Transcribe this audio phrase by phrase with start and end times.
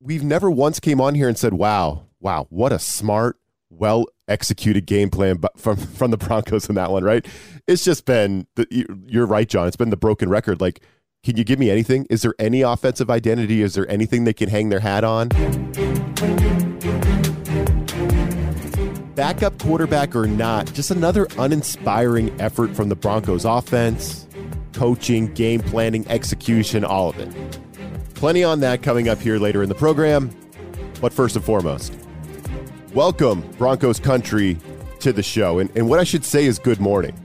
[0.00, 4.86] we've never once came on here and said, "Wow, wow, what a smart, well executed
[4.86, 7.26] game plan from from the Broncos in that one." Right?
[7.66, 8.66] It's just been the,
[9.06, 9.66] you're right, Jon.
[9.68, 10.60] It's been the broken record.
[10.60, 10.80] Like,
[11.22, 12.06] can you give me anything?
[12.10, 13.62] Is there any offensive identity?
[13.62, 15.28] Is there anything they can hang their hat on?
[19.14, 24.26] Backup quarterback or not, just another uninspiring effort from the Broncos offense,
[24.72, 27.60] coaching, game planning, execution, all of it.
[28.20, 30.30] Plenty on that coming up here later in the program.
[31.00, 31.96] But first and foremost,
[32.92, 34.58] welcome, Broncos country,
[34.98, 35.58] to the show.
[35.58, 37.18] And, and what I should say is good morning,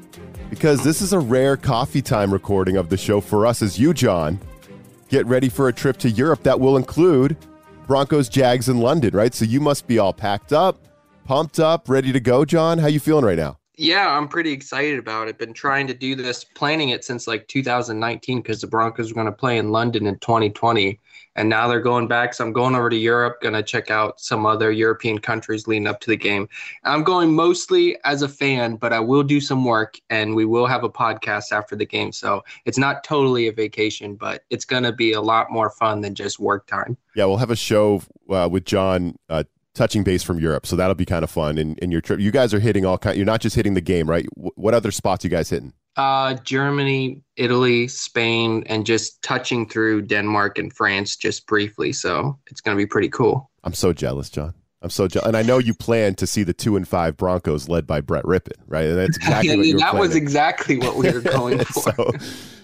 [0.50, 3.94] because this is a rare coffee time recording of the show for us as you,
[3.94, 4.40] Jon,
[5.10, 7.36] get ready for a trip to Europe that will include
[7.88, 9.34] Broncos Jags in London, right?
[9.34, 10.88] So you must be all packed up,
[11.26, 12.78] pumped up, ready to go, Jon.
[12.78, 13.58] How you feeling right now?
[13.78, 15.38] Yeah, I'm pretty excited about it.
[15.38, 19.26] Been trying to do this, planning it since like 2019 because the Broncos were going
[19.26, 21.00] to play in London in 2020,
[21.36, 22.34] and now they're going back.
[22.34, 25.88] So I'm going over to Europe, going to check out some other European countries leading
[25.88, 26.48] up to the game.
[26.84, 30.68] I'm going mostly as a fan, but I will do some work, and we will
[30.68, 32.14] have a podcast after the game.
[32.14, 36.00] So it's not totally a vacation, but it's going to be a lot more fun
[36.00, 36.98] than just work time.
[37.16, 39.44] Yeah, we'll have a show uh, with Jon uh,
[39.76, 40.66] touching base from Europe.
[40.66, 41.58] So that'll be kind of fun.
[41.58, 43.16] And, in your trip, you guys are hitting all kind.
[43.16, 44.26] You're not just hitting the game, right?
[44.36, 45.74] what other spots you guys hitting?
[45.98, 51.94] Uh, Germany, Italy, Spain, and just touching through Denmark and France just briefly.
[51.94, 53.50] So it's going to be pretty cool.
[53.64, 54.54] I'm so jealous, Jon.
[54.86, 57.68] I'm so jealous, and I know you plan to see the two and five Broncos
[57.68, 58.86] led by Brett Rypien, right?
[58.86, 60.00] And that's exactly yeah, what you That planning.
[60.00, 61.82] was exactly what we were going for.
[61.82, 62.12] so,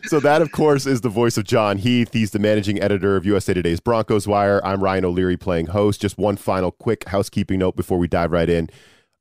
[0.03, 2.13] so that, of course, is the voice of Jon Heath.
[2.13, 4.61] He's the managing editor of USA Today's Broncos Wire.
[4.63, 5.99] I'm Ryan O'Leary playing host.
[5.99, 8.69] Just one final quick housekeeping note before we dive right in.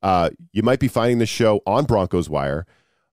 [0.03, 2.67] Uh, you might be finding the show on Broncos Wire.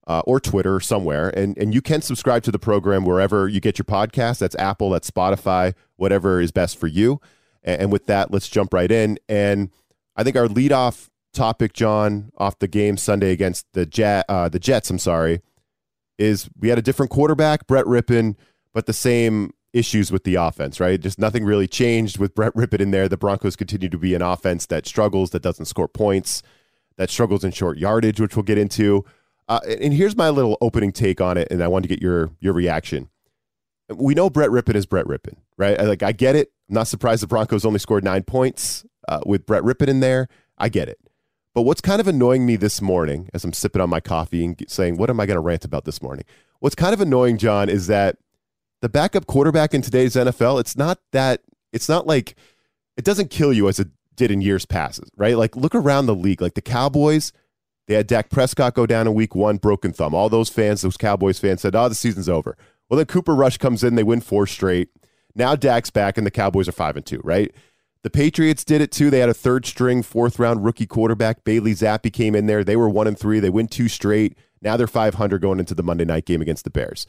[0.05, 3.59] Uh, or Twitter or somewhere, and and you can subscribe to the program wherever you
[3.59, 4.39] get your podcast.
[4.39, 7.19] That's Apple, that's Spotify, whatever is best for you.
[7.67, 9.19] And, with that, let's jump right in.
[9.27, 9.69] And
[10.15, 14.57] I think our leadoff topic, Jon, off the game Sunday against the Jet, uh, the
[14.57, 14.89] Jets.
[14.89, 15.41] I'm sorry,
[16.17, 18.35] is we had a different quarterback, Brett Rypien,
[18.73, 20.99] but the same issues with the offense, right?
[20.99, 23.09] Just nothing really changed with Brett Rypien in there.
[23.09, 26.41] The Broncos continue to be an offense that struggles, that doesn't score points,
[26.95, 29.05] that struggles in short yardage, which we'll get into.
[29.49, 32.31] Uh, and here's my little opening take on it, and I want to get your
[32.39, 33.09] your reaction.
[33.89, 35.79] We know Brett Rypien is Brett Rypien, right?
[35.79, 36.51] Like I get it.
[36.69, 40.27] I'm not surprised the Broncos only scored nine points uh, with Brett Rypien in there.
[40.57, 40.99] I get it.
[41.53, 44.63] But what's kind of annoying me this morning as I'm sipping on my coffee and
[44.67, 46.25] saying, what am I going to rant about this morning?
[46.59, 48.17] What's kind of annoying, Jon, is that
[48.81, 51.41] the backup quarterback in today's NFL, it's not that,
[51.73, 52.35] it's not like,
[52.95, 55.37] it doesn't kill you as it did in years past, right?
[55.37, 56.41] Like, look around the league.
[56.41, 57.31] Like the Cowboys,
[57.87, 60.13] they had Dak Prescott go down in week one, broken thumb.
[60.13, 62.55] All those fans, those Cowboys fans said, oh, the season's over.
[62.89, 64.89] Well, then Cooper Rush comes in, they win four straight.
[65.37, 67.53] Now Dak's back, and the Cowboys are five and two, right?
[68.03, 69.09] The Patriots did it too.
[69.09, 71.43] They had a third string, fourth round rookie quarterback.
[71.43, 72.63] Bailey Zappe, came in there.
[72.63, 73.39] They were one and three.
[73.39, 74.37] They win two straight.
[74.61, 77.05] Now they're 500 going into the Monday night game against the Bears.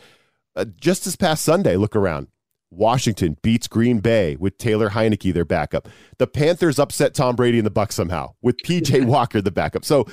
[0.54, 2.28] Uh, just this past Sunday, look around.
[2.70, 5.88] Washington beats Green Bay with Taylor Heinicke, their backup.
[6.18, 9.84] The Panthers upset Tom Brady and the Bucs somehow with PJ Walker, the backup.
[9.84, 10.06] So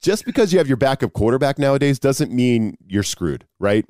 [0.00, 3.84] just because you have your backup quarterback nowadays doesn't mean you're screwed, right?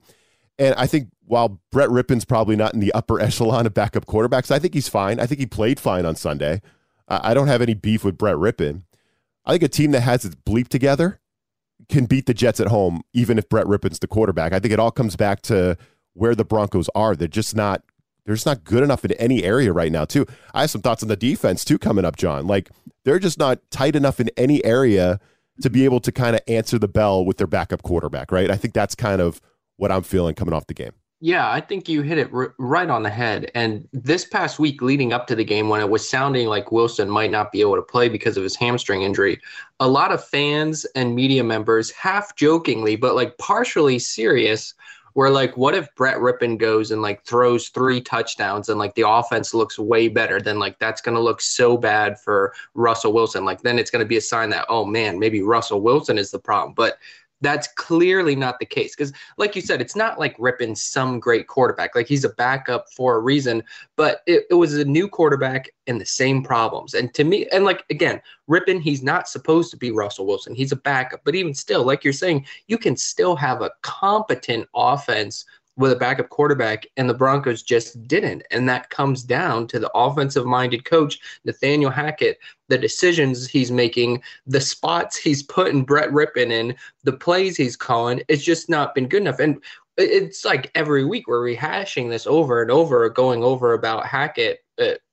[0.58, 4.50] And I think while Brett Rypien's probably not in the upper echelon of backup quarterbacks,
[4.50, 5.20] I think he's fine.
[5.20, 6.60] I think he played fine on Sunday.
[7.06, 8.82] I don't have any beef with Brett Rypien.
[9.46, 11.20] I think a team that has its bleep together
[11.88, 14.52] can beat the Jets at home, even if Brett Rypien's the quarterback.
[14.52, 15.78] I think it all comes back to
[16.12, 17.16] where the Broncos are.
[17.16, 17.82] They're just not
[18.26, 20.26] they're just not good enough in any area right now, too.
[20.52, 22.46] I have some thoughts on the defense too coming up, Jon.
[22.46, 22.68] Like
[23.04, 25.18] they're just not tight enough in any area
[25.62, 28.50] to be able to kind of answer the bell with their backup quarterback, right?
[28.50, 29.40] I think that's kind of
[29.78, 30.92] what I'm feeling coming off the game.
[31.20, 33.50] Yeah, I think you hit it r- right on the head.
[33.54, 37.10] And this past week leading up to the game, when it was sounding like Wilson
[37.10, 39.40] might not be able to play because of his hamstring injury,
[39.80, 44.74] a lot of fans and media members, half jokingly, but like partially serious,
[45.14, 49.08] were like, what if Brett Rypien goes and like throws three touchdowns and like the
[49.08, 50.40] offense looks way better?
[50.40, 53.44] Then like that's going to look so bad for Russell Wilson.
[53.44, 56.30] Like then it's going to be a sign that, oh man, maybe Russell Wilson is
[56.30, 56.72] the problem.
[56.74, 56.98] But
[57.40, 61.46] that's clearly not the case because like you said it's not like Rypien some great
[61.46, 61.94] quarterback.
[61.94, 63.62] Like he's a backup for a reason
[63.96, 66.94] but it, it, was a new quarterback and the same problems.
[66.94, 70.54] And to me and like again Rypien he's not supposed to be russell wilson.
[70.54, 74.68] He's a backup but even still like you're saying you can still have a competent
[74.74, 75.44] offense
[75.78, 78.42] with a backup quarterback, and the Broncos just didn't.
[78.50, 82.38] And that comes down to the offensive minded coach, Nathaniel Hackett,
[82.68, 88.22] the decisions he's making, the spots he's putting Brett Rypien in, the plays he's calling.
[88.28, 89.38] It's just not been good enough.
[89.38, 89.62] And
[89.96, 94.64] it's like every week we're rehashing this over and over, going over about Hackett.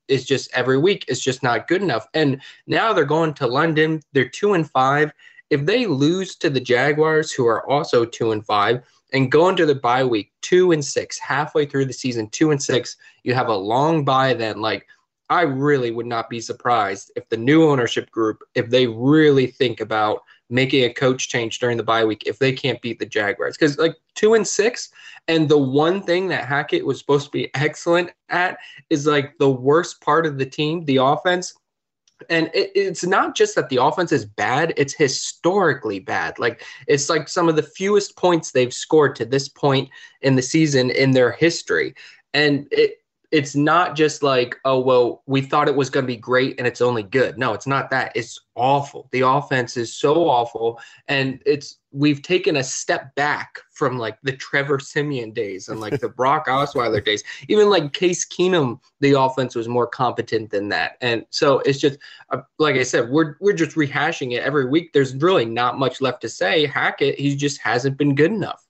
[0.08, 2.06] It's just every week it's just not good enough.
[2.12, 4.02] And now they're going to London.
[4.12, 5.12] They're two and five.
[5.50, 8.82] If they lose to the Jaguars, who are also two and five,
[9.16, 12.62] and go into the bye week two and six, halfway through the season, two and
[12.62, 14.60] six, you have a long bye then.
[14.60, 14.86] Like
[15.30, 19.80] I really would not be surprised if the new ownership group, if they really think
[19.80, 20.20] about
[20.50, 23.56] making a coach change during the bye week, if they can't beat the Jaguars.
[23.56, 24.90] Because like two and six,
[25.28, 28.58] and the one thing that Hackett was supposed to be excellent at
[28.90, 31.54] is like the worst part of the team, the offense.
[32.30, 36.38] And it, it's not just that the offense is bad, it's historically bad.
[36.38, 39.88] Like it's like some of the fewest points they've scored to this point
[40.22, 41.94] in the season in their history.
[42.34, 42.98] And it
[43.32, 46.66] it's not just like, oh, well, we thought it was going to be great and
[46.66, 47.38] it's only good.
[47.38, 48.12] No, it's not that.
[48.14, 49.08] It's awful.
[49.12, 50.80] The offense is so awful.
[51.08, 55.98] And it's, we've taken a step back from like the Trevor Siemian days and like
[55.98, 57.24] the Brock Osweiler days.
[57.48, 60.98] Even like Case Keenum, the offense was more competent than that.
[61.00, 61.98] And so it's just,
[62.30, 64.92] uh, like I said, we're, we're just rehashing it every week.
[64.92, 66.66] There's really not much left to say.
[66.66, 68.66] Hackett, he just hasn't been good enough.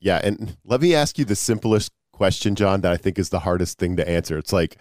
[0.00, 0.20] Yeah.
[0.24, 3.78] And let me ask you the simplest question, Jon, that I think is the hardest
[3.78, 4.38] thing to answer.
[4.38, 4.78] It's like,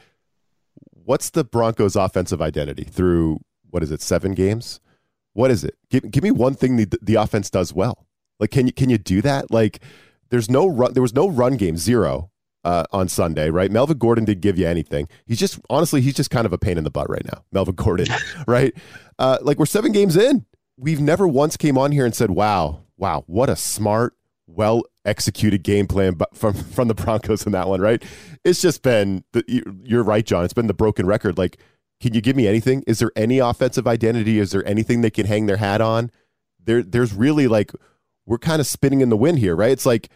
[0.92, 4.80] what's the Broncos' offensive identity through what is it, seven games?
[5.34, 5.76] What is it?
[5.90, 8.08] Give, give me one thing the, the offense does well.
[8.40, 9.52] Like, can you can you do that?
[9.52, 9.82] Like,
[10.30, 10.94] there's no run.
[10.94, 12.32] There was no run game, zero
[12.64, 13.72] uh, on Sunday, right?
[13.72, 15.08] Melvin Gordon did give you anything.
[15.26, 17.76] He's just honestly, he's just kind of a pain in the butt right now, Melvin
[17.76, 18.08] Gordon,
[18.48, 18.74] right?
[19.20, 20.46] Uh, like we're seven games in.
[20.78, 24.16] We've never once came on here and said, "Wow, wow, what a smart,
[24.48, 28.04] well executed game plan from from the Broncos in that one, right?
[28.44, 29.44] It's just been the,
[29.84, 30.44] you're right, Jon.
[30.44, 31.38] It's been the broken record.
[31.38, 31.58] Like,
[32.02, 32.84] can you give me anything?
[32.88, 34.40] Is there any offensive identity?
[34.40, 36.12] Is there anything they can hang their hat on?
[36.64, 37.72] There, there's really like
[38.26, 39.72] we're kind of spinning in the wind here, right?
[39.72, 40.10] It's like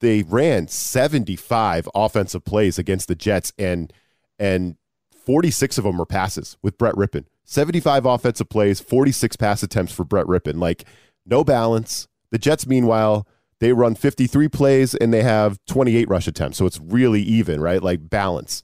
[0.00, 3.92] they ran 75 offensive plays against the Jets, and
[4.38, 4.76] and
[5.24, 7.24] 46 of them were passes with Brett Rypien.
[7.44, 10.60] 75 offensive plays, 46 pass attempts for Brett Rypien.
[10.60, 10.84] Like
[11.24, 12.08] no balance.
[12.30, 13.26] The Jets, meanwhile
[13.58, 16.58] they run 53 plays and they have 28 rush attempts.
[16.58, 17.82] So it's really even, right?
[17.82, 18.62] Like balance.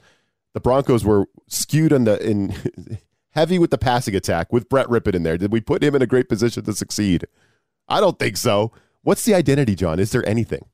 [0.55, 2.55] The Broncos were skewed on the in
[3.31, 5.39] heavy with the passing attack with Brett Rypien in there.
[5.39, 7.27] Did we put him in a great position to succeed?
[7.89, 8.73] I don't think so.
[9.03, 9.99] What's the identity, Jon?
[9.99, 10.67] Is there anything?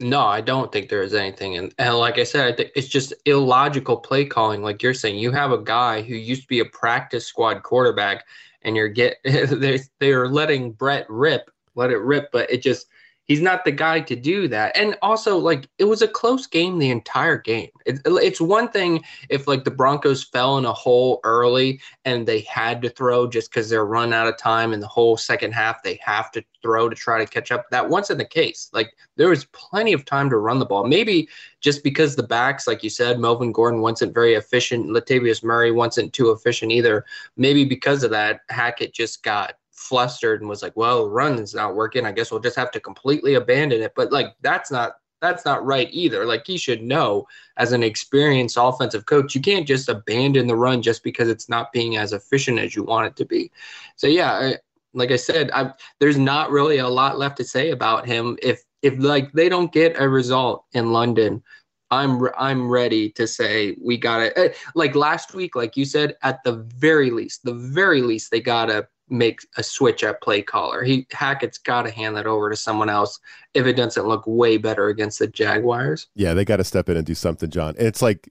[0.00, 1.56] No, I don't think there is anything.
[1.56, 4.62] And, and like I said, I think it's just illogical play calling.
[4.62, 8.24] Like you're saying, you have a guy who used to be a practice squad quarterback,
[8.62, 12.86] and you're get they they're letting Brett rip, let it rip, but it just
[13.32, 14.76] he's not the guy to do that.
[14.76, 17.70] And also, like, it was a close game the entire game.
[17.86, 22.40] It, it's one thing if, like, the Broncos fell in a hole early and they
[22.40, 25.82] had to throw just because they're run out of time in the whole second half,
[25.82, 27.64] they have to throw to try to catch up.
[27.70, 28.68] That wasn't the case.
[28.74, 30.84] Like, there was plenty of time to run the ball.
[30.84, 31.26] Maybe
[31.62, 36.12] just because the backs, like you said, Melvin Gordon wasn't very efficient, Latavius Murray wasn't
[36.12, 37.06] too efficient either.
[37.38, 42.06] Maybe because of that, Hackett just got flustered and was like, "Well, run's not working.
[42.06, 44.92] I guess we'll just have to completely abandon it." But like that's not
[45.22, 46.26] that's not right either.
[46.26, 47.26] Like he should know
[47.56, 51.72] as an experienced offensive coach, you can't just abandon the run just because it's not
[51.72, 53.50] being as efficient as you want it to be.
[53.96, 54.56] So yeah, I,
[54.94, 58.36] like I said, I, there's not really a lot left to say about him.
[58.42, 61.42] If if like they don't get a result in London,
[61.90, 66.16] I'm I'm ready to say we got to eh, like last week, like you said,
[66.22, 70.82] at the very least, the very least they gotta make a switch at play caller.
[70.82, 73.20] He Hackett's got to hand that over to someone else
[73.54, 76.08] if it doesn't look way better against the Jaguars.
[76.14, 77.74] Yeah, they got to step in and do something, Jon.
[77.78, 78.30] And it's like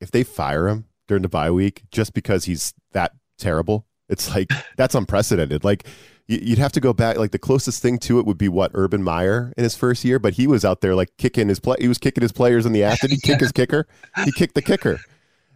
[0.00, 4.50] if they fire him during the bye week just because he's that terrible, it's like
[4.76, 5.64] that's unprecedented.
[5.64, 5.86] Like
[6.26, 7.18] you'd have to go back.
[7.18, 10.18] Like the closest thing to it would be what Urban Meyer in his first year,
[10.18, 11.76] but he was out there like kicking his play.
[11.80, 13.00] He was kicking his players in the ass.
[13.00, 13.86] Did he kick his kicker?
[14.24, 15.00] He kicked the kicker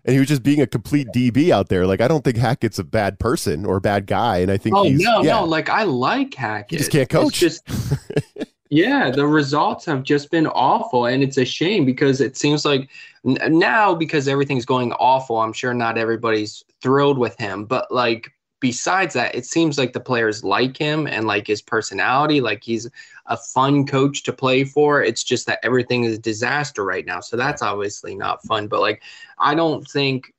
[0.08, 1.86] and he was just being a complete DB out there.
[1.86, 4.74] Like I don't think Hackett's a bad person or a bad guy, and I think
[4.74, 5.34] oh no yeah.
[5.34, 6.70] no like I like Hackett.
[6.70, 7.42] He just can't coach.
[7.42, 12.38] It's just yeah, the results have just been awful, and it's a shame because it
[12.38, 12.88] seems like
[13.22, 15.42] now because everything's going awful.
[15.42, 20.00] I'm sure not everybody's thrilled with him, but like besides that, it seems like the
[20.00, 22.40] players like him and like his personality.
[22.40, 22.88] Like he's
[23.26, 25.02] a fun coach to play for.
[25.02, 27.20] It's just that everything is a disaster right now.
[27.20, 28.66] So that's obviously not fun.
[28.68, 29.02] But like,
[29.38, 30.32] I don't think,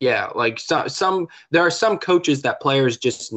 [0.00, 3.32] yeah, like some, some there are some coaches that players just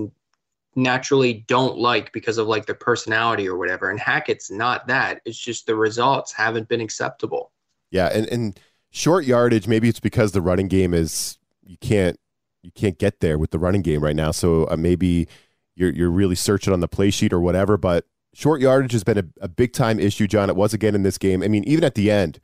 [0.76, 3.90] naturally don't like because of like their personality or whatever.
[3.90, 5.22] And Hackett's not that.
[5.26, 7.52] It's just the results haven't been acceptable.
[7.92, 8.60] Yeah, and and
[8.92, 9.68] short yardage.
[9.68, 12.20] Maybe it's because the running game is you can't
[12.62, 14.32] you can't get there with the running game right now.
[14.32, 15.28] So uh, maybe
[15.76, 17.78] you're you're really searching on the play sheet or whatever.
[17.78, 20.50] But short yardage has been a, a big time issue, Jon.
[20.50, 21.42] It was again in this game.
[21.44, 22.40] I mean, even at the end,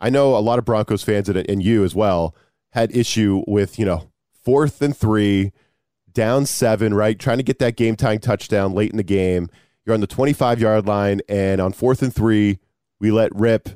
[0.00, 2.34] I know a lot of Broncos fans and, and you as well.
[2.72, 4.10] had issue with, you know,
[4.44, 5.52] fourth and three,
[6.12, 7.18] down seven, right?
[7.18, 9.48] Trying to get that game tying touchdown late in the game.
[9.84, 12.58] You're on the 25 yard line, and on fourth and three,
[13.00, 13.70] we let rip,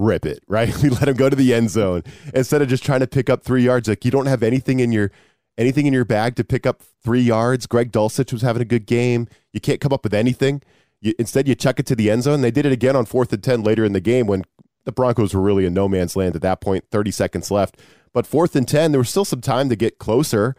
[0.00, 0.74] rip it, right?
[0.82, 2.02] We let him go to the end zone
[2.34, 3.88] instead of just trying to pick up three yards.
[3.88, 5.10] Like you don't have anything in your
[5.58, 7.66] anything in your bag to pick up three yards.
[7.66, 9.28] Greg Dulcich was having a good game.
[9.52, 10.62] You can't come up with anything.
[11.00, 12.40] You, instead, you chuck it to the end zone.
[12.40, 14.44] They did it again on fourth and 10 later in the game when
[14.84, 16.84] the Broncos were really in no man's land at that point.
[16.90, 17.78] 30 seconds left.
[18.12, 20.56] But fourth and 10, there was still some time to get closer.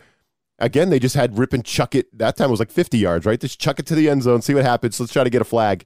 [0.59, 2.15] Again, they just had rip and chuck it.
[2.17, 3.39] That time it was like 50 yards, right?
[3.39, 4.99] Just chuck it to the end zone, see what happens.
[4.99, 5.85] Let's try to get a flag.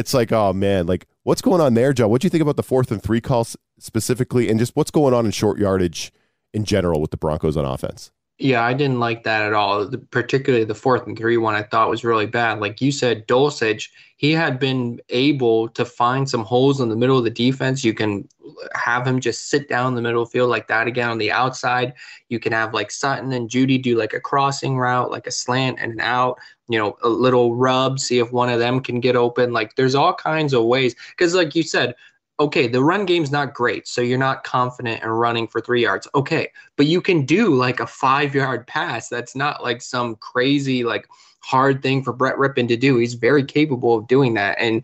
[0.00, 2.08] It's like, oh man, like what's going on there, Joe?
[2.08, 5.12] What do you think about the fourth and three calls specifically, and just what's going
[5.12, 6.10] on in short yardage
[6.54, 8.10] in general with the Broncos on offense?
[8.38, 9.84] Yeah, I didn't like that at all.
[9.84, 12.58] The, particularly the fourth and three one, I thought was really bad.
[12.58, 17.18] Like you said, Dulcich, he had been able to find some holes in the middle
[17.18, 17.84] of the defense.
[17.84, 18.26] You can
[18.74, 21.92] have him just sit down in the middle field like that again on the outside.
[22.30, 25.78] You can have like Sutton and Jeudy do like a crossing route, like a slant
[25.78, 26.38] and an out.
[26.70, 29.52] You know, a little rub, see if one of them can get open.
[29.52, 30.94] Like there's all kinds of ways.
[31.10, 31.94] Because like you said,
[32.38, 36.08] okay, the run game's not great, so you're not confident in running for three yards.
[36.14, 39.08] Okay, but you can do like a five yard pass.
[39.08, 41.06] That's not like some crazy, like
[41.42, 42.96] hard thing for Brett Rypien to do.
[42.96, 44.56] He's very capable of doing that.
[44.58, 44.82] And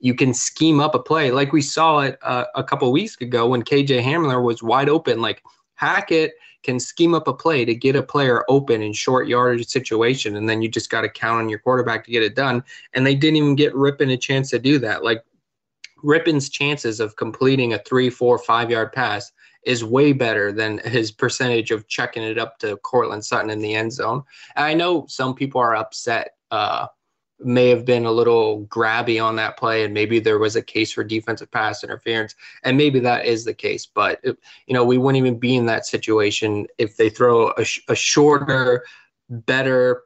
[0.00, 3.48] you can scheme up a play like we saw it uh, a couple weeks ago
[3.48, 5.20] when KJ Hamler was wide open.
[5.20, 5.42] Like
[5.74, 6.32] Hackett
[6.68, 10.46] can scheme up a play to get a player open in short yardage situation, and
[10.46, 12.62] then you just got to count on your quarterback to get it done.
[12.92, 15.02] And they didn't even get Rypien a chance to do that.
[15.02, 15.24] Like
[16.04, 19.32] Rypien's chances of completing a three, four, five yard pass
[19.62, 23.74] is way better than his percentage of checking it up to Courtland Sutton in the
[23.74, 24.22] end zone.
[24.54, 26.88] And I know some people are upset, uh,
[27.40, 30.92] may have been a little grabby on that play, and maybe there was a case
[30.92, 33.86] for defensive pass interference, and maybe that is the case.
[33.86, 37.80] But you know, we wouldn't even be in that situation if they throw a, sh-
[37.88, 38.84] a shorter,
[39.28, 40.02] better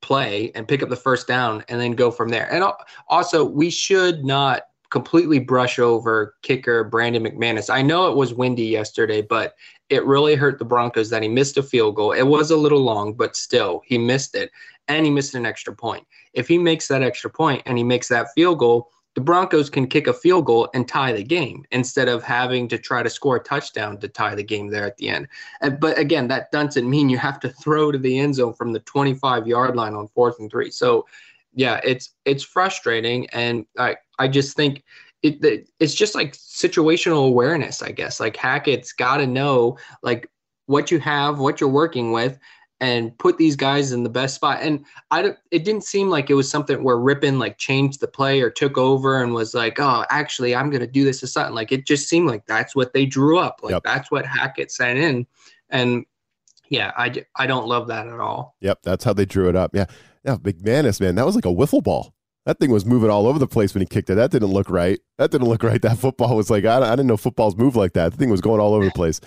[0.00, 2.50] play and pick up the first down and then go from there.
[2.52, 2.64] And
[3.08, 7.72] also, we should not completely brush over kicker Brandon McManus.
[7.72, 9.54] I know it was windy yesterday, but
[9.88, 12.12] it really hurt the Broncos that he missed a field goal.
[12.12, 14.50] It was a little long, but still, he missed it
[14.90, 16.04] and he missed an extra point.
[16.34, 19.86] If he makes that extra point and he makes that field goal, the Broncos can
[19.86, 23.36] kick a field goal and tie the game instead of having to try to score
[23.36, 25.28] a touchdown to tie the game there at the end.
[25.80, 28.80] But again, that doesn't mean you have to throw to the end zone from the
[28.80, 30.70] 25 yard line on fourth and three.
[30.70, 31.06] So
[31.54, 34.84] yeah, it's it's frustrating, and I I just think
[35.22, 38.20] it it's just like situational awareness, I guess.
[38.20, 40.28] Like Hackett's got to know like
[40.66, 42.38] what you have, what you're working with,
[42.80, 44.58] and put these guys in the best spot.
[44.62, 48.40] And I it didn't seem like it was something where Rypien like changed the play
[48.40, 51.54] or took over and was like, oh, actually, I'm gonna do this to Sutton.
[51.54, 53.60] Like it just seemed like that's what they drew up.
[53.62, 53.82] Like yep.
[53.84, 55.26] that's what Hackett sent in,
[55.68, 56.04] and
[56.68, 58.56] yeah, I I don't love that at all.
[58.60, 59.74] Yep, that's how they drew it up.
[59.74, 59.86] Yeah.
[60.24, 62.14] Yeah, McManus, man, that was like a wiffle ball.
[62.46, 64.16] That thing was moving all over the place when he kicked it.
[64.16, 64.98] That didn't look right.
[65.18, 65.80] That didn't look right.
[65.80, 68.12] That football was like, I, I didn't know footballs move like that.
[68.12, 69.20] The thing was going all over the place.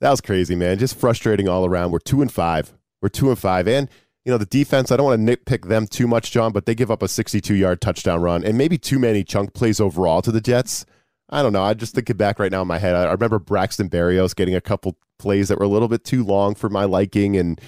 [0.00, 0.78] That was crazy, man.
[0.78, 1.90] Just frustrating all around.
[1.90, 2.72] We're two and five.
[3.00, 3.68] We're two and five.
[3.68, 3.88] And,
[4.24, 6.74] you know, the defense, I don't want to nitpick them too much, Jon, but they
[6.74, 10.32] give up a 62 yard touchdown run and maybe too many chunk plays overall to
[10.32, 10.84] the Jets.
[11.30, 11.62] I don't know.
[11.62, 12.94] I just think it back right now in my head.
[12.94, 16.54] I remember Braxton Berrios getting a couple plays that were a little bit too long
[16.54, 17.36] for my liking.
[17.36, 17.60] And,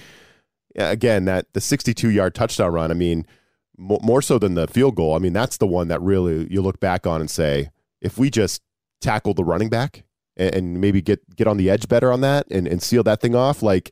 [0.75, 3.25] again, that the 62 yard touchdown run, I mean,
[3.77, 6.79] more so than the field goal, I mean, that's the one that really you look
[6.79, 7.69] back on and say,
[8.01, 8.61] if we just
[8.99, 10.03] tackle the running back
[10.37, 13.21] and, and maybe get, get on the edge better on that and, and seal that
[13.21, 13.91] thing off, like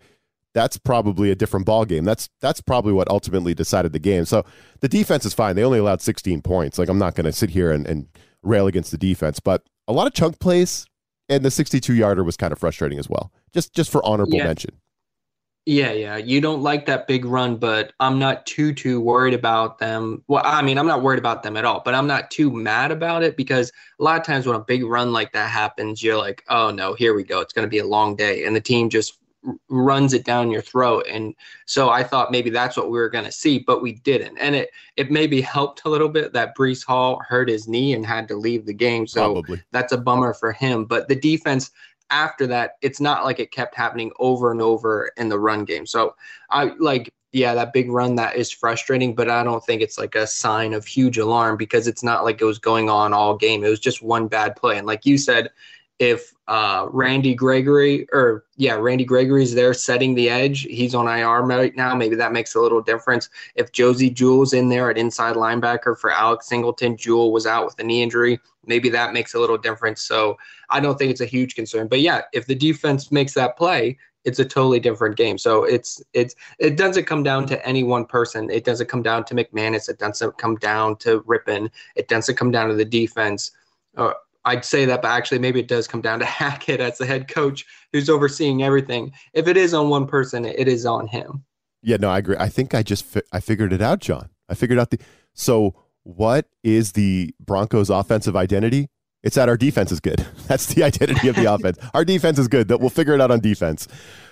[0.53, 2.05] that's probably a different ball game.
[2.05, 4.25] That's that's probably what ultimately decided the game.
[4.25, 4.45] So
[4.79, 5.55] the defense is fine.
[5.55, 6.77] They only allowed 16 points.
[6.77, 8.07] Like I'm not going to sit here and, and
[8.41, 10.85] rail against the defense, but a lot of chunk plays
[11.27, 13.31] and the 62 yarder was kind of frustrating as well.
[13.53, 14.45] Just just for honorable yeah.
[14.45, 14.71] mention.
[15.65, 16.17] Yeah, yeah.
[16.17, 20.23] You don't like that big run, but I'm not too too worried about them.
[20.27, 22.91] Well, I mean, I'm not worried about them at all, but I'm not too mad
[22.91, 26.17] about it because a lot of times when a big run like that happens, you're
[26.17, 27.39] like, "Oh no, here we go.
[27.39, 29.19] It's going to be a long day." And the team just
[29.69, 31.05] runs it down your throat.
[31.09, 31.33] And
[31.65, 34.37] so I thought maybe that's what we were going to see, but we didn't.
[34.37, 38.05] And it it maybe helped a little bit that Breece Hall hurt his knee and
[38.05, 39.07] had to leave the game.
[39.07, 39.61] So Probably.
[39.71, 40.85] that's a bummer for him.
[40.85, 41.71] But the defense
[42.09, 45.85] after that, it's not like it kept happening over and over in the run game.
[45.85, 46.15] So
[46.49, 50.15] I like, yeah, that big run that is frustrating, but I don't think it's like
[50.15, 53.63] a sign of huge alarm because it's not like it was going on all game.
[53.63, 54.77] It was just one bad play.
[54.77, 55.49] And like you said,
[55.99, 60.61] if uh, Randy Gregory or yeah, Randy Gregory's there setting the edge.
[60.61, 61.93] He's on IR right now.
[61.93, 63.29] Maybe that makes a little difference.
[63.55, 67.77] If Josey Jewell's in there at inside linebacker for Alex Singleton, Jewell was out with
[67.79, 68.39] a knee injury.
[68.65, 70.01] Maybe that makes a little difference.
[70.01, 70.37] So
[70.69, 71.87] I don't think it's a huge concern.
[71.87, 75.37] But yeah, if the defense makes that play, it's a totally different game.
[75.37, 78.49] So it's it's it doesn't come down to any one person.
[78.49, 79.89] It doesn't come down to McManus.
[79.89, 81.69] It doesn't come down to Rypien.
[81.95, 83.51] It doesn't come down to the defense.
[83.97, 84.13] Uh,
[84.49, 87.27] I'd say that, but actually, maybe it does come down to Hackett as the head
[87.27, 89.11] coach who's overseeing everything.
[89.33, 91.43] If it is on one person, it is on him.
[91.81, 92.35] Yeah, no, I agree.
[92.37, 94.29] I think I just fi- I figured it out, Jon.
[94.49, 94.99] I figured out the
[95.33, 98.89] so what is the Broncos' offensive identity?
[99.21, 100.25] It's that our defense is good.
[100.47, 101.77] That's the identity of the offense.
[101.93, 102.67] Our defense is good.
[102.67, 103.87] That we'll figure it out on defense.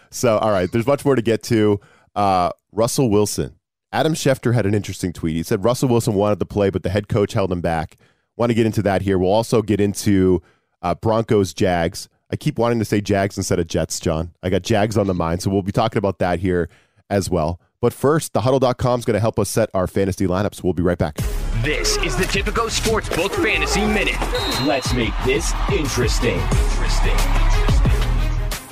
[0.09, 1.79] So, all right, there's much more to get to.
[2.15, 3.55] Uh, Russell Wilson.
[3.93, 5.35] Adam Schefter had an interesting tweet.
[5.35, 7.97] He said Russell Wilson wanted to play, but the head coach held him back.
[8.37, 9.17] Want to get into that here.
[9.17, 10.41] We'll also get into
[10.81, 12.07] uh, Broncos Jags.
[12.31, 14.31] I keep wanting to say Jags instead of Jets, Jon.
[14.43, 16.69] I got Jags on the mind, so we'll be talking about that here
[17.09, 17.59] as well.
[17.79, 20.63] But first, thehuddle.com is going to help us set our fantasy lineups.
[20.63, 21.15] We'll be right back.
[21.63, 24.19] This is the Tipico Sportsbook Fantasy Minute.
[24.65, 26.39] Let's make this interesting.
[26.39, 27.17] Interesting.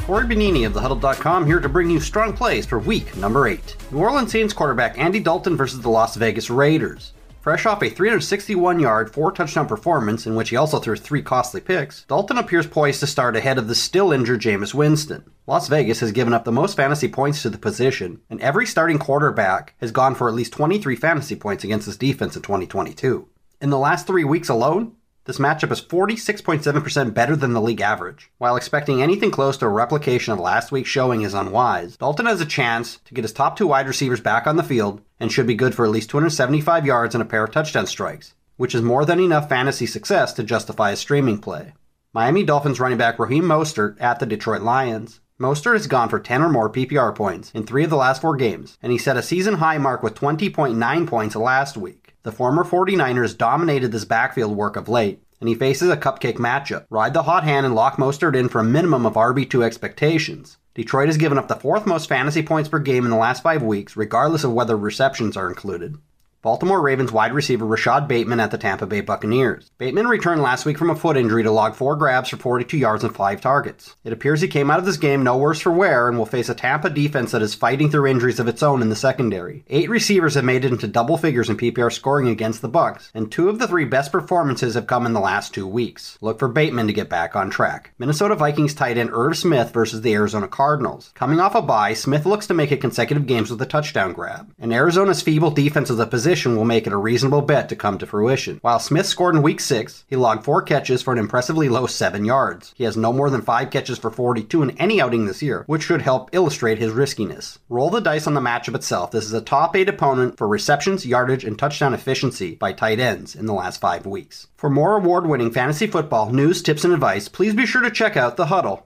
[0.06, 3.76] Corey Bonini of thehuddle.com here to bring you strong plays for week number 8.
[3.92, 7.14] New Orleans Saints quarterback Andy Dalton versus the Las Vegas Raiders.
[7.46, 11.62] Fresh off a 361 yard, four touchdown performance in which he also threw three costly
[11.62, 15.30] picks, Dalton appears poised to start ahead of the still injured Jameis Winston.
[15.46, 18.98] Las Vegas has given up the most fantasy points to the position, and every starting
[18.98, 23.28] quarterback has gone for at least 23 fantasy points against this defense in 2022.
[23.62, 24.96] In the last three weeks alone,
[25.26, 28.30] this matchup is 46.7% better than the league average.
[28.38, 32.42] While expecting anything close to a replication of last week's showing is unwise, Dalton has
[32.42, 35.48] a chance to get his top two wide receivers back on the field and should
[35.48, 38.84] be good for at least 275 yards and a pair of touchdown strikes, which is
[38.84, 41.74] more than enough fantasy success to justify a streaming play.
[42.14, 45.22] Miami Dolphins running back Raheem Mostert at the Detroit Lions.
[45.40, 48.36] Mostert has gone for 10 or more PPR points in three of the last four
[48.36, 52.05] games, and he set a season high mark with 20.9 points last week.
[52.26, 56.86] The former 49ers dominated this backfield work of late, and he faces a cupcake matchup.
[56.90, 60.58] Ride the hot hand and lock Mostert in for a minimum of RB2 expectations.
[60.74, 63.62] Detroit has given up the fourth most fantasy points per game in the last five
[63.62, 66.00] weeks, regardless of whether receptions are included.
[66.46, 69.72] Baltimore Ravens wide receiver Rashod Bateman at the Tampa Bay Buccaneers.
[69.80, 73.04] Bateman returned last week from a foot injury to log four grabs for 42 yards
[73.04, 73.96] and five targets.
[74.04, 76.48] It appears he came out of this game no worse for wear and will face
[76.48, 79.66] a Tampa defense that is fighting through injuries of its own in the secondary.
[79.70, 83.32] Eight receivers have made it into double figures in PPR scoring against the Bucs, and
[83.32, 86.16] two of the three best performances have come in the last two weeks.
[86.22, 87.96] Look for Bateman to get back on track.
[87.98, 91.12] Minnesota Vikings tight end Irv Smith versus the Arizona Cardinals.
[91.16, 94.54] Coming off a bye, Smith looks to make it consecutive games with a touchdown grab.
[94.60, 97.98] And Arizona's feeble defense is a position will make it a reasonable bet to come
[97.98, 98.60] to fruition.
[98.62, 102.26] While Smith scored in week 6, he logged 4 catches for an impressively low 7
[102.26, 102.74] yards.
[102.76, 105.84] He has no more than 5 catches for 42 in any outing this year, which
[105.84, 107.60] should help illustrate his riskiness.
[107.70, 109.12] Roll the dice on the matchup itself.
[109.12, 113.36] This is a top 8 opponent for receptions, yardage, and touchdown efficiency by tight ends
[113.36, 114.48] in the last 5 weeks.
[114.58, 118.18] For more award winning fantasy football news, tips, and advice, please be sure to check
[118.18, 118.86] out The Huddle.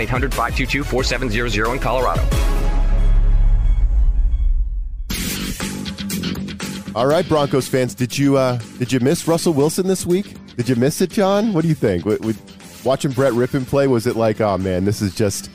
[0.01, 2.21] 800 522 4700 in Colorado.
[6.93, 10.35] All right, Broncos fans, did you uh, did you miss Russell Wilson this week?
[10.57, 11.53] Did you miss it, Jon?
[11.53, 12.05] What do you think?
[12.83, 15.49] watching Brett Rypien play, was it like, oh man, this is just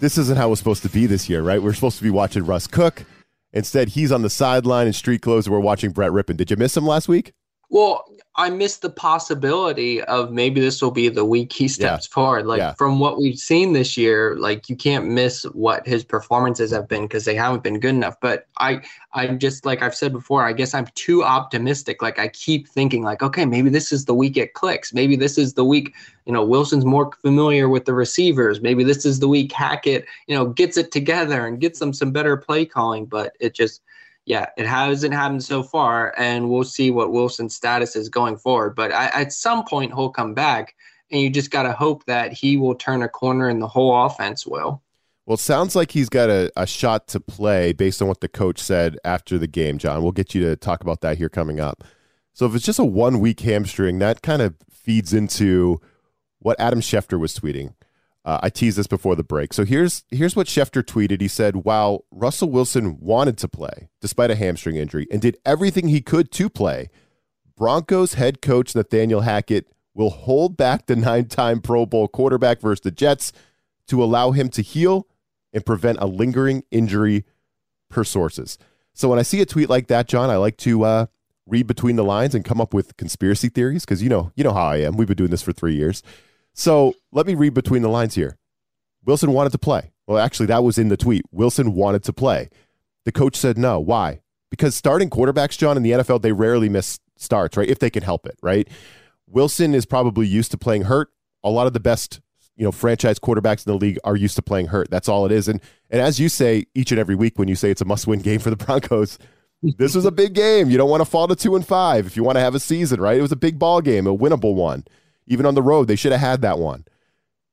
[0.00, 1.62] this isn't how it's supposed to be this year, right?
[1.62, 3.04] We're supposed to be watching Russ Cook.
[3.52, 5.46] Instead, he's on the sideline in street clothes.
[5.46, 6.36] And we're watching Brett Rypien.
[6.36, 7.32] Did you miss him last week?
[7.68, 8.04] Well,
[8.36, 12.14] I missed the possibility of maybe this will be the week he steps yeah.
[12.14, 12.46] forward.
[12.46, 12.74] Like yeah.
[12.74, 17.02] from what we've seen this year, like you can't miss what his performances have been
[17.02, 18.14] because they haven't been good enough.
[18.20, 18.82] But I,
[19.14, 22.02] I'm just like I've said before, I guess I'm too optimistic.
[22.02, 24.94] Like I keep thinking, like, okay, maybe this is the week it clicks.
[24.94, 25.92] Maybe this is the week,
[26.24, 28.60] you know, Wilson's more familiar with the receivers.
[28.60, 32.12] Maybe this is the week Hackett, you know, gets it together and gets them some
[32.12, 33.06] better play calling.
[33.06, 33.82] But it just
[34.30, 38.76] yeah, it hasn't happened so far, and we'll see what Wilson's status is going forward.
[38.76, 40.76] But I, at some point, he'll come back,
[41.10, 44.06] and you just got to hope that he will turn a corner and the whole
[44.06, 44.82] offense will.
[45.26, 48.60] Well, sounds like he's got a, a shot to play based on what the coach
[48.60, 50.00] said after the game, Jon.
[50.00, 51.82] We'll get you to talk about that here coming up.
[52.32, 55.80] So if it's just a one week hamstring, that kind of feeds into
[56.38, 57.74] what Adam Schefter was tweeting.
[58.30, 59.52] Uh, I teased this before the break.
[59.52, 61.20] So here's here's what Schefter tweeted.
[61.20, 65.88] He said, "While Russell Wilson wanted to play despite a hamstring injury and did everything
[65.88, 66.90] he could to play,
[67.56, 72.92] Broncos head coach Nathaniel Hackett will hold back the nine-time Pro Bowl quarterback versus the
[72.92, 73.32] Jets
[73.88, 75.08] to allow him to heal
[75.52, 77.24] and prevent a lingering injury
[77.88, 78.58] per sources."
[78.94, 81.06] So when I see a tweet like that, Jon, I like to uh,
[81.48, 84.54] read between the lines and come up with conspiracy theories because you know you know
[84.54, 84.96] how I am.
[84.96, 86.04] We've been doing this for three years.
[86.54, 88.36] So let me read between the lines here.
[89.04, 89.92] Wilson wanted to play.
[90.06, 91.24] Well, actually, that was in the tweet.
[91.30, 92.50] Wilson wanted to play.
[93.04, 93.80] The coach said no.
[93.80, 94.20] Why?
[94.50, 97.68] Because starting quarterbacks, Jon, in the NFL, they rarely miss starts, right?
[97.68, 98.68] If they can help it, right?
[99.26, 101.08] Wilson is probably used to playing hurt.
[101.44, 102.20] A lot of the best,
[102.56, 104.90] you know, franchise quarterbacks in the league are used to playing hurt.
[104.90, 105.48] That's all it is.
[105.48, 108.20] And and as you say each and every week when you say it's a must-win
[108.20, 109.18] game for the Broncos,
[109.62, 110.68] this was a big game.
[110.70, 112.60] You don't want to fall to two and five if you want to have a
[112.60, 113.16] season, right?
[113.16, 114.84] It was a big ball game, a winnable one
[115.26, 115.88] even on the road.
[115.88, 116.84] They should have had that one.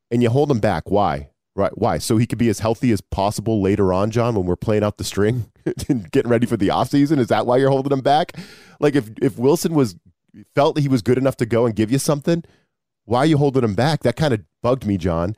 [0.10, 0.90] And you hold him back.
[0.90, 1.30] Why?
[1.56, 1.76] Right.
[1.76, 1.98] Why?
[1.98, 4.98] So he could be as healthy as possible later on, Jon, when we're playing out
[4.98, 5.52] the string
[5.90, 7.18] and getting ready for the offseason.
[7.18, 8.34] Is that why you're holding him back?
[8.80, 9.96] Like if if Wilson was
[10.54, 12.44] felt that he was good enough to go and give you something,
[13.06, 14.04] why are you holding him back?
[14.04, 15.36] That kind of bugged me, Jon.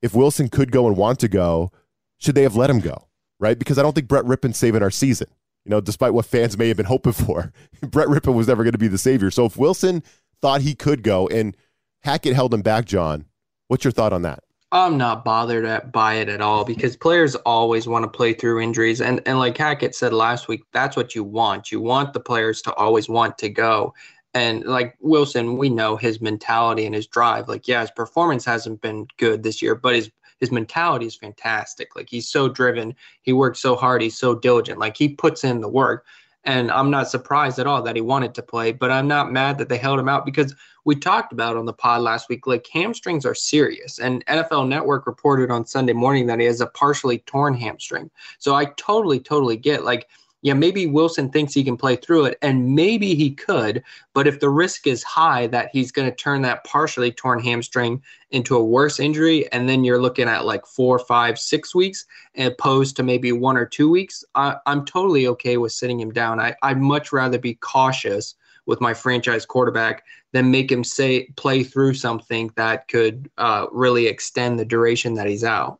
[0.00, 1.70] If Wilson could go and want to go,
[2.18, 3.06] should they have let him go?
[3.38, 3.58] Right?
[3.58, 5.28] Because I don't think Brett Rypien's saving our season.
[5.64, 8.72] You know, despite what fans may have been hoping for, Brett Rypien was never going
[8.72, 9.30] to be the savior.
[9.30, 10.02] So if Wilson
[10.42, 11.56] thought he could go and
[12.00, 13.24] Hackett held him back, Jon.
[13.68, 14.40] What's your thought on that?
[14.72, 18.60] I'm not bothered at, by it at all because players always want to play through
[18.60, 19.00] injuries.
[19.00, 21.70] And, and like Hackett said last week, that's what you want.
[21.70, 23.94] You want the players to always want to go.
[24.34, 27.48] And like Wilson, we know his mentality and his drive.
[27.48, 31.94] Like, yeah, his performance hasn't been good this year, but his his mentality is fantastic.
[31.94, 34.80] Like he's so driven, he works so hard, he's so diligent.
[34.80, 36.04] Like he puts in the work.
[36.44, 39.58] And I'm not surprised at all that he wanted to play, but I'm not mad
[39.58, 42.66] that they held him out because we talked about on the pod last week, like
[42.66, 44.00] hamstrings are serious.
[44.00, 48.10] And NFL Network reported on Sunday morning that he has a partially torn hamstring.
[48.38, 50.08] So I totally, totally get like,
[50.42, 53.82] yeah, maybe Wilson thinks he can play through it, and maybe he could.
[54.12, 58.02] But if the risk is high that he's going to turn that partially torn hamstring
[58.30, 62.04] into a worse injury, and then you're looking at like four, five, six weeks,
[62.36, 66.40] opposed to maybe one or two weeks, I, am totally okay with sitting him down.
[66.40, 68.34] I, I'd much rather be cautious
[68.66, 74.06] with my franchise quarterback than make him say play through something that could uh, really
[74.06, 75.78] extend the duration that he's out.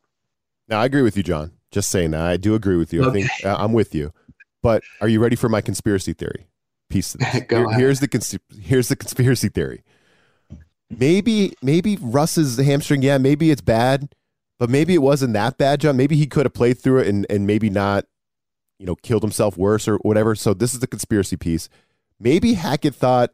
[0.69, 1.53] Now I agree with you, Jon.
[1.73, 3.03] Just saying that I do agree with you.
[3.03, 3.09] Okay.
[3.09, 4.13] I think uh, I'm with you.
[4.63, 6.47] But are you ready for my conspiracy theory
[6.89, 7.15] piece?
[7.33, 9.83] Here, here's the cons- here's the conspiracy theory.
[10.89, 14.15] Maybe maybe Russ's hamstring, yeah, maybe it's bad,
[14.59, 15.97] but maybe it wasn't that bad, Jon.
[15.97, 18.05] Maybe he could have played through it and and maybe not,
[18.79, 20.35] you know, killed himself worse or whatever.
[20.35, 21.69] So this is the conspiracy piece.
[22.21, 23.31] Maybe Hackett thought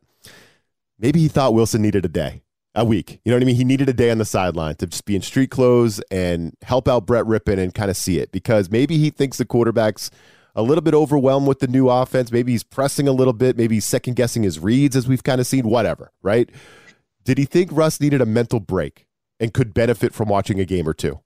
[0.98, 2.42] maybe he thought Wilson needed a day,
[2.74, 3.20] a week.
[3.24, 3.56] You know what I mean?
[3.56, 6.86] He needed a day on the sideline to just be in street clothes and help
[6.88, 10.10] out Brett Rypien and kind of see it because maybe he thinks the quarterback's
[10.54, 12.32] a little bit overwhelmed with the new offense.
[12.32, 13.56] Maybe he's pressing a little bit.
[13.56, 16.50] Maybe he's second guessing his reads as we've kind of seen, whatever, right?
[17.24, 19.06] Did he think Russ needed a mental break
[19.38, 21.20] and could benefit from watching a game or two?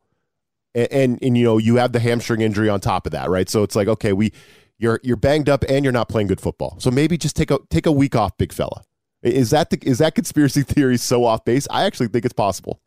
[0.75, 3.49] And, and, and you know, you have the hamstring injury on top of that, right?
[3.49, 4.33] So it's like, okay, we
[4.79, 6.77] you're you're banged up and you're not playing good football.
[6.79, 8.83] So maybe just take a take a week off, big fella.
[9.23, 11.69] Is that the, is that conspiracy theory so off base?
[11.71, 12.81] I actually think it's possible.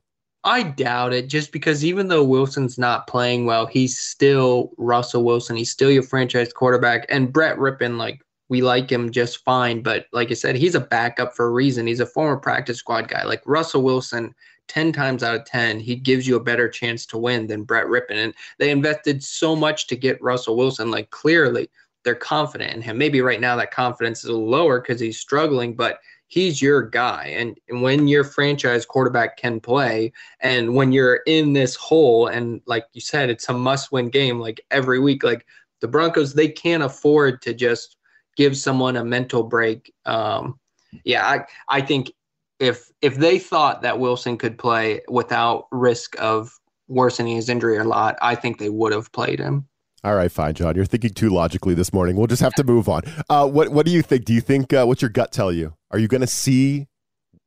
[0.46, 5.56] I doubt it just because even though Wilson's not playing well, he's still Russell Wilson.
[5.56, 7.08] He's still your franchise quarterback.
[7.10, 9.82] And Brett Rypien, like, we like him just fine.
[9.82, 11.88] But like I said, he's a backup for a reason.
[11.88, 13.24] He's a former practice squad guy.
[13.24, 14.36] Like Russell Wilson,
[14.68, 17.88] 10 times out of 10, he gives you a better chance to win than Brett
[17.88, 18.12] Rypien.
[18.12, 20.92] And they invested so much to get Russell Wilson.
[20.92, 21.72] Like, clearly,
[22.04, 23.00] they're confident in him.
[23.00, 26.82] Maybe right now that confidence is a little lower because he's struggling, but– he's your
[26.82, 27.34] guy.
[27.38, 32.86] And, when your franchise quarterback can play, and when you're in this hole, and like
[32.94, 35.46] you said, it's a must win game like every week, like
[35.82, 37.98] the Broncos, they can't afford to just
[38.38, 39.94] give someone a mental break.
[40.06, 40.60] Um,
[41.04, 42.12] yeah, I, I think
[42.60, 46.58] if if they thought that Wilson could play without risk of
[46.88, 49.68] worsening his injury a lot, I think they would have played him.
[50.06, 50.76] All right, fine, Jon.
[50.76, 52.16] You're thinking too logically this morning.
[52.16, 53.02] We'll just have to move on.
[53.28, 54.26] Uh, what What do you think?
[54.26, 55.74] Do you think uh, what's your gut tell you?
[55.90, 56.86] Are you going to see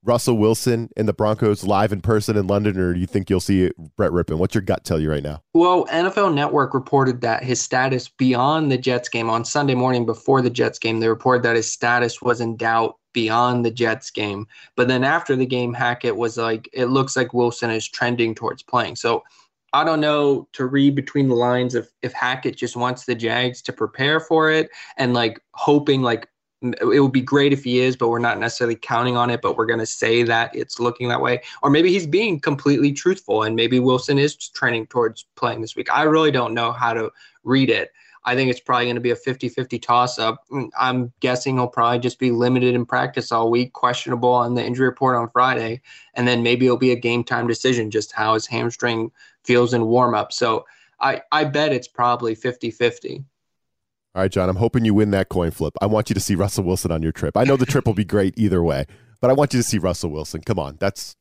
[0.03, 3.39] Russell Wilson and the Broncos live in person in London, or do you think you'll
[3.39, 4.39] see Brett Rypien?
[4.39, 5.41] What's your gut tell you right now?
[5.55, 10.43] Well, NFL Network reported that his status beyond the Jets game on Sunday morning before
[10.43, 14.49] the Jets game, they reported that his status was in doubt beyond the Jets game.
[14.75, 18.65] But then after the game, Hackett was like, it looks like Wilson is trending towards
[18.65, 18.97] playing.
[18.97, 19.23] So
[19.79, 23.63] I don't know to read between the lines if if Hackett just wants the Jags
[23.63, 26.29] to prepare for it and like hoping like
[26.63, 29.41] it would be great if he is, but we're not necessarily counting on it.
[29.41, 32.93] But we're going to say that it's looking that way, or maybe he's being completely
[32.93, 35.89] truthful, and maybe Wilson is trending towards playing this week.
[35.95, 37.13] I really don't know how to
[37.45, 37.93] read it.
[38.25, 40.45] I think it's probably going to be a 50 50 toss up.
[40.51, 44.65] Mm, I'm guessing he'll probably just be limited in practice all week, questionable on the
[44.65, 45.81] injury report on Friday.
[46.15, 49.11] And then maybe it'll be a game time decision, just how his hamstring
[49.45, 50.33] feels in warm up.
[50.33, 50.67] So
[51.01, 53.25] I, I bet it's probably 50 50.
[54.15, 55.75] All right, Jon, I'm hoping you win that coin flip.
[55.81, 57.37] I want you to see Russell Wilson on your trip.
[57.37, 58.87] I know the trip will be great either way,
[59.21, 60.41] but I want you to see Russell Wilson.
[60.41, 60.77] Come on.
[60.81, 61.15] That's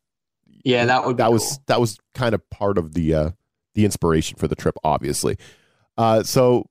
[0.64, 1.34] Yeah, that would that cool.
[1.34, 3.30] was that was kind of part of the uh
[3.74, 5.36] the inspiration for the trip obviously.
[5.96, 6.68] Uh so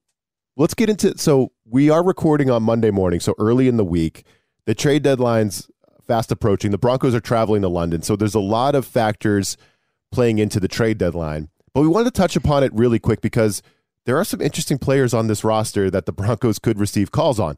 [0.58, 4.24] let's get into so we are recording on Monday morning, so early in the week.
[4.66, 5.70] The trade deadline's
[6.06, 6.72] fast approaching.
[6.72, 9.56] The Broncos are traveling to London, so there's a lot of factors
[10.10, 11.48] playing into the trade deadline.
[11.72, 13.62] But we wanted to touch upon it really quick because
[14.04, 17.56] there are some interesting players on this roster that the Broncos could receive calls on.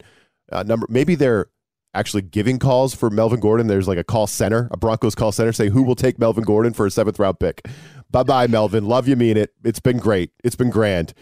[0.52, 1.46] Uh, number maybe they're
[1.94, 3.66] actually giving calls for Melvin Gordon.
[3.66, 6.72] There's like a call center, a Broncos call center, say who will take Melvin Gordon
[6.72, 7.66] for a seventh round pick.
[8.10, 8.84] Bye bye, Melvin.
[8.84, 9.54] Love you, mean it.
[9.64, 10.32] It's been great.
[10.44, 11.14] It's been grand.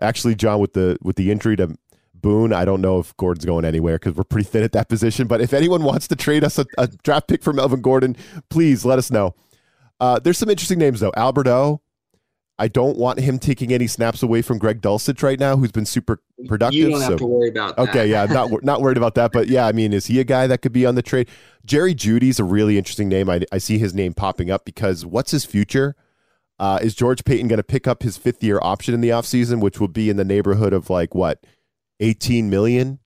[0.00, 1.76] Actually, Jon, with the with the injury to
[2.14, 5.26] Boone, I don't know if Gordon's going anywhere because we're pretty thin at that position.
[5.26, 8.16] But if anyone wants to trade us a, a draft pick for Melvin Gordon,
[8.50, 9.34] please let us know.
[10.00, 11.12] Uh, there's some interesting names though.
[11.16, 11.80] Alberto,
[12.58, 15.86] I don't want him taking any snaps away from Greg Dulcich right now, who's been
[15.86, 16.78] super productive.
[16.78, 17.88] You don't so- have to worry about that.
[17.88, 20.46] Okay, yeah, not not worried about that, but yeah, I mean, is he a guy
[20.46, 21.28] that could be on the trade?
[21.64, 23.30] Jerry Jeudy's a really interesting name.
[23.30, 25.96] I, I see his name popping up because what's his future?
[26.60, 29.62] Uh, is George Paton going to pick up his fifth year option in the offseason,
[29.62, 31.42] which will be in the neighborhood of like what,
[32.00, 32.98] 18 million?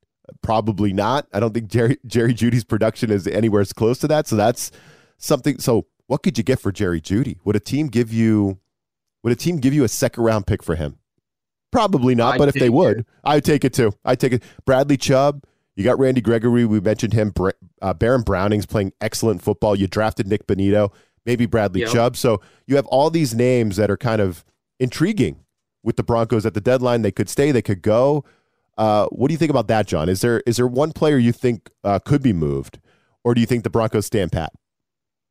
[0.42, 1.28] Probably not.
[1.32, 4.26] I don't think Jerry Jerry Jeudy's production is anywhere as close to that.
[4.26, 4.72] So that's
[5.18, 5.60] something.
[5.60, 7.38] So what could you get for Jerry Judy?
[7.44, 8.58] Would a team give you?
[9.22, 10.98] Would a team give you a second round pick for him?
[11.70, 13.06] Probably not, I'd but if they would, it.
[13.22, 13.92] I'd take it too.
[14.04, 14.42] I'd take it.
[14.64, 15.44] Bradley Chubb,
[15.76, 16.64] you got Randy Gregory.
[16.64, 17.32] We mentioned him.
[17.80, 19.76] Uh, Baron Browning's playing excellent football.
[19.76, 20.92] You drafted Nik Bonitto,
[21.26, 21.90] maybe Bradley Yep.
[21.90, 22.16] Chubb.
[22.16, 24.44] So you have all these names that are kind of
[24.80, 25.36] intriguing
[25.82, 27.02] with the Broncos at the deadline.
[27.02, 28.24] They could stay, they could go.
[28.76, 30.08] Uh, what do you think about that, Jon?
[30.08, 32.80] Is there is there one player you think uh, could be moved,
[33.22, 34.52] or do you think the Broncos stand pat?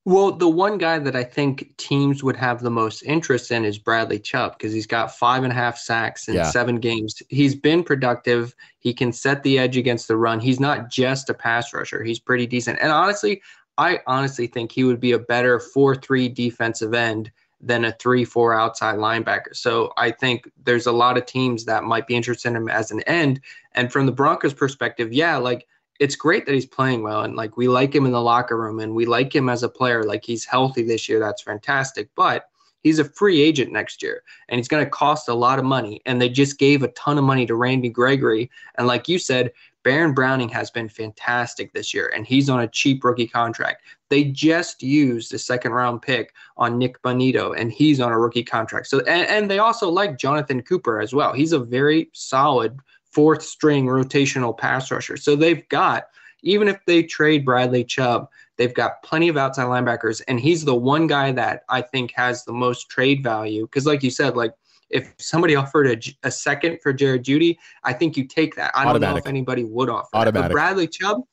[0.06, 3.78] Well, the one guy that I think teams would have the most interest in is
[3.78, 6.52] Bradley Chubb because he's got five and a half sacks in Yeah.
[6.52, 7.22] seven games.
[7.30, 8.54] He's been productive.
[8.80, 10.42] He can set the edge against the run.
[10.42, 12.04] He's not just a pass rusher.
[12.04, 12.80] He's pretty decent.
[12.82, 13.42] And honestly,
[13.78, 18.26] I honestly think he would be a better 4 3 defensive end than a 3
[18.26, 19.56] 4 outside linebacker.
[19.56, 22.92] So I think there's a lot of teams that might be interested in him as
[22.92, 23.40] an end.
[23.74, 25.68] And from the Broncos' perspective, yeah, like
[26.00, 28.80] it's great that he's playing well and like we like him in the locker room
[28.80, 32.50] and we like him as a player like he's healthy this year that's fantastic but
[32.82, 36.02] he's a free agent next year and he's going to cost a lot of money
[36.06, 39.52] and they just gave a ton of money to Randy Gregory and like you said
[39.84, 44.26] Baron Browning has been fantastic this year and he's on a cheap rookie contract they
[44.26, 48.88] just used a second round pick on Nik Bonitto and he's on a rookie contract
[48.88, 52.80] so and, and they also like Jonathan Cooper as well he's a very solid
[53.14, 55.18] fourth string rotational pass rusher.
[55.18, 56.08] So they've got,
[56.42, 60.22] even if they trade Bradley Chubb, they've got plenty of outside linebackers.
[60.28, 63.66] And he's the one guy that I think has the most trade value.
[63.68, 64.54] Because, like you said, like
[64.94, 68.72] if somebody offered a, a second for Jared Jeudy, I think you take that.
[68.76, 70.34] I don't know if anybody would offer that.
[70.34, 71.24] But Bradley Chubb,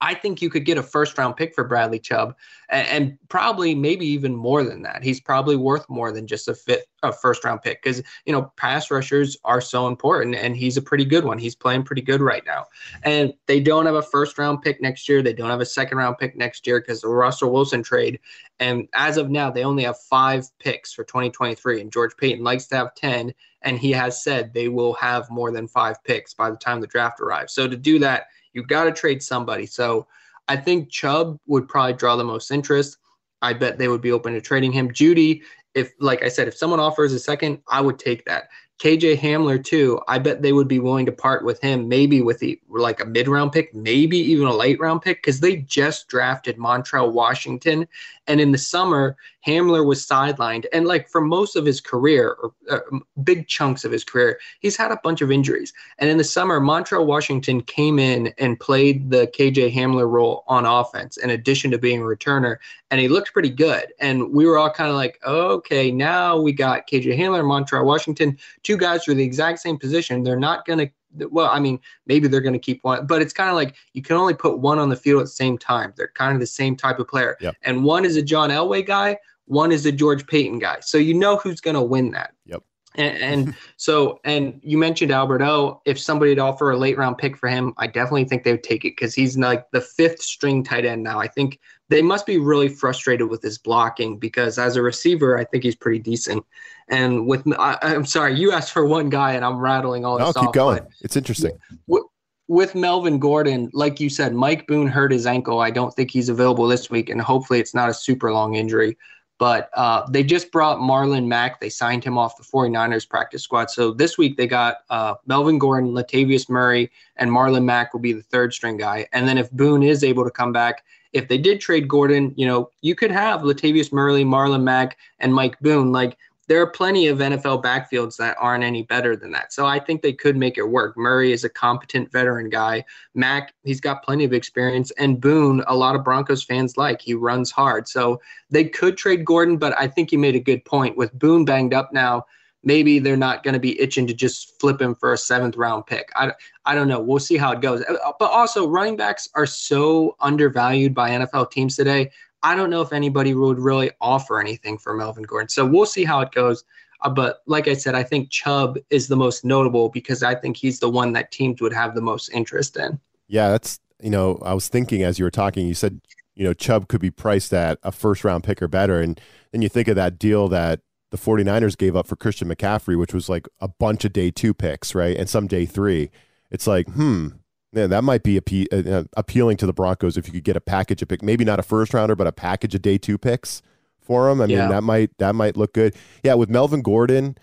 [0.00, 2.36] I think you could get a first round pick for Bradley Chubb
[2.68, 5.02] and, and probably maybe even more than that.
[5.02, 8.52] He's probably worth more than just a fit a first round pick because you know
[8.56, 11.38] pass rushers are so important and he's a pretty good one.
[11.38, 12.66] He's playing pretty good right now.
[13.04, 15.22] And they don't have a first round pick next year.
[15.22, 18.20] They don't have a second round pick next year because the Russell Wilson trade.
[18.58, 21.80] And as of now, they only have five picks for 2023.
[21.80, 23.32] And George Paton likes to have 10.
[23.62, 26.86] And he has said they will have more than five picks by the time the
[26.86, 27.52] draft arrives.
[27.52, 29.66] So to do that, you've got to trade somebody.
[29.66, 30.06] So
[30.48, 32.96] I think Chubb would probably draw the most interest.
[33.42, 34.90] I bet they would be open to trading him.
[34.90, 35.42] Jeudy,
[35.74, 38.48] if like I said, if someone offers a second, I would take that.
[38.78, 40.00] KJ Hamler too.
[40.06, 43.06] I bet they would be willing to part with him, maybe with the, like a
[43.06, 47.88] mid round pick, maybe even a late round pick, because they just drafted Montrell Washington,
[48.26, 49.16] and in the summer
[49.46, 52.80] Hamler was sidelined, and like for most of his career, or uh,
[53.22, 55.72] big chunks of his career, he's had a bunch of injuries.
[55.98, 60.66] And in the summer, Montrell Washington came in and played the KJ Hamler role on
[60.66, 62.56] offense, in addition to being a returner,
[62.90, 63.92] and he looked pretty good.
[64.00, 68.36] And we were all kind of like, okay, now we got KJ Hamler, Montrell Washington,
[68.62, 70.22] two guys for the exact same position.
[70.22, 70.90] They're not going to.
[71.30, 74.02] Well, I mean, maybe they're going to keep one, but it's kind of like you
[74.02, 75.94] can only put one on the field at the same time.
[75.96, 77.38] They're kind of the same type of player.
[77.40, 77.54] Yep.
[77.62, 80.78] And one is a John Elway guy, one is the George Paton guy.
[80.80, 82.32] So you know who's going to win that.
[82.46, 82.62] Yep.
[82.96, 85.80] And, and so, and you mentioned Albert O.
[85.84, 88.62] If somebody would offer a late round pick for him, I definitely think they would
[88.62, 91.18] take it because he's like the fifth string tight end now.
[91.18, 95.44] I think they must be really frustrated with his blocking because as a receiver, I
[95.44, 96.44] think he's pretty decent.
[96.88, 100.36] And with, I, am sorry, you asked for one guy and I'm rattling all this.
[100.36, 100.86] I'll keep going.
[101.02, 101.58] It's interesting.
[101.86, 102.04] With,
[102.48, 105.60] with Melvin Gordon, like you said, Mike Boone hurt his ankle.
[105.60, 108.96] I don't think he's available this week, and hopefully it's not a super long injury.
[109.38, 111.60] But uh, they just brought Marlon Mack.
[111.60, 113.70] They signed him off the 49ers practice squad.
[113.70, 118.14] So this week they got uh, Melvin Gordon, Latavius Murray, and Marlon Mack will be
[118.14, 119.06] the third string guy.
[119.12, 122.46] And then if Boone is able to come back, if they did trade Gordon, you
[122.46, 125.92] know, you could have Latavius Murray, Marlon Mack, and Mike Boone.
[125.92, 126.18] Like
[126.48, 129.52] there are plenty of NFL backfields that aren't any better than that.
[129.52, 130.96] So I think they could make it work.
[130.96, 132.84] Murray is a competent veteran guy.
[133.14, 134.92] Mack, he's got plenty of experience.
[134.92, 137.00] And Boone, a lot of Broncos fans like.
[137.00, 137.88] He runs hard.
[137.88, 140.96] So they could trade Gordon, but I think you made a good point.
[140.96, 142.26] With Boone banged up now,
[142.62, 145.86] maybe they're not going to be itching to just flip him for a seventh round
[145.86, 146.10] pick.
[146.16, 146.32] I,
[146.64, 147.00] I don't know.
[147.00, 147.82] We'll see how it goes.
[148.18, 152.10] But also, running backs are so undervalued by NFL teams today.
[152.46, 155.48] I don't know if anybody would really offer anything for Melvin Gordon.
[155.48, 156.62] So we'll see how it goes.
[157.00, 160.56] Uh, but like I said, I think Chubb is the most notable because I think
[160.56, 163.00] he's the one that teams would have the most interest in.
[163.26, 166.00] Yeah, that's, you know, I was thinking as you were talking, you said,
[166.36, 169.00] you know, Chubb could be priced at a first round pick or better.
[169.00, 172.96] And then you think of that deal that the 49ers gave up for Christian McCaffrey,
[172.96, 175.16] which was like a bunch of day two picks, right?
[175.16, 176.12] And some day three.
[176.52, 177.30] It's like, hmm,
[177.76, 180.56] yeah, that might be appe- uh, uh, appealing to the Broncos if you could get
[180.56, 183.18] a package of pick, maybe not a first rounder, but a package of day two
[183.18, 183.60] picks
[184.00, 184.40] for them.
[184.40, 184.68] I mean, yeah.
[184.68, 185.94] that might that might look good.
[186.22, 187.36] Yeah, with Melvin Gordon,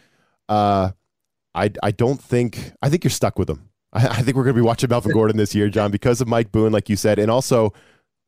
[0.50, 0.92] uh,
[1.54, 3.70] I I don't think I think you're stuck with him.
[3.94, 6.28] I, I think we're going to be watching Melvin Gordon this year, Jon, because of
[6.28, 7.74] Mike Boone, like you said, and also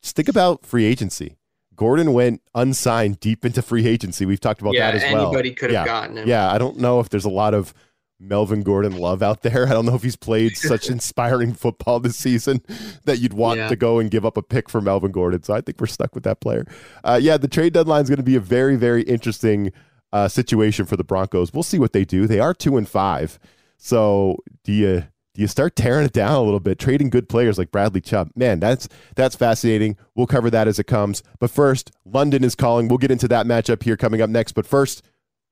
[0.03, 1.37] just think about free agency.
[1.75, 4.25] Gordon went unsigned deep into free agency.
[4.25, 5.27] We've talked about yeah, that as well.
[5.27, 5.85] Anybody could have yeah.
[5.85, 6.27] gotten him.
[6.27, 7.73] Yeah, I don't know if there's a lot of
[8.19, 9.67] Melvin Gordon love out there.
[9.67, 12.61] I don't know if he's played such inspiring football this season
[13.05, 13.67] that you'd want yeah.
[13.69, 15.43] to go and give up a pick for Melvin Gordon.
[15.43, 16.65] So I think we're stuck with that player.
[17.03, 19.71] Uh, yeah, the trade deadline is going to be a very, very interesting
[20.13, 21.53] uh, situation for the Broncos.
[21.53, 22.27] We'll see what they do.
[22.27, 23.37] They are two and five.
[23.77, 27.57] So do you do you start tearing it down a little bit, trading good players
[27.57, 28.31] like Bradley Chubb?
[28.35, 29.97] Man, that's that's fascinating.
[30.15, 31.21] We'll cover that as it comes.
[31.39, 32.87] But first, London is calling.
[32.87, 34.53] We'll get into that matchup here coming up next.
[34.53, 35.03] But first.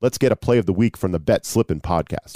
[0.03, 2.33] Let's get a play of the week from the Bet Slippin' podcast.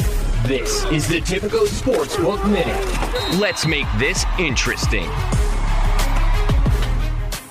[0.47, 3.37] This is the Tipico Sportsbook Minute.
[3.41, 5.03] Let's make this interesting.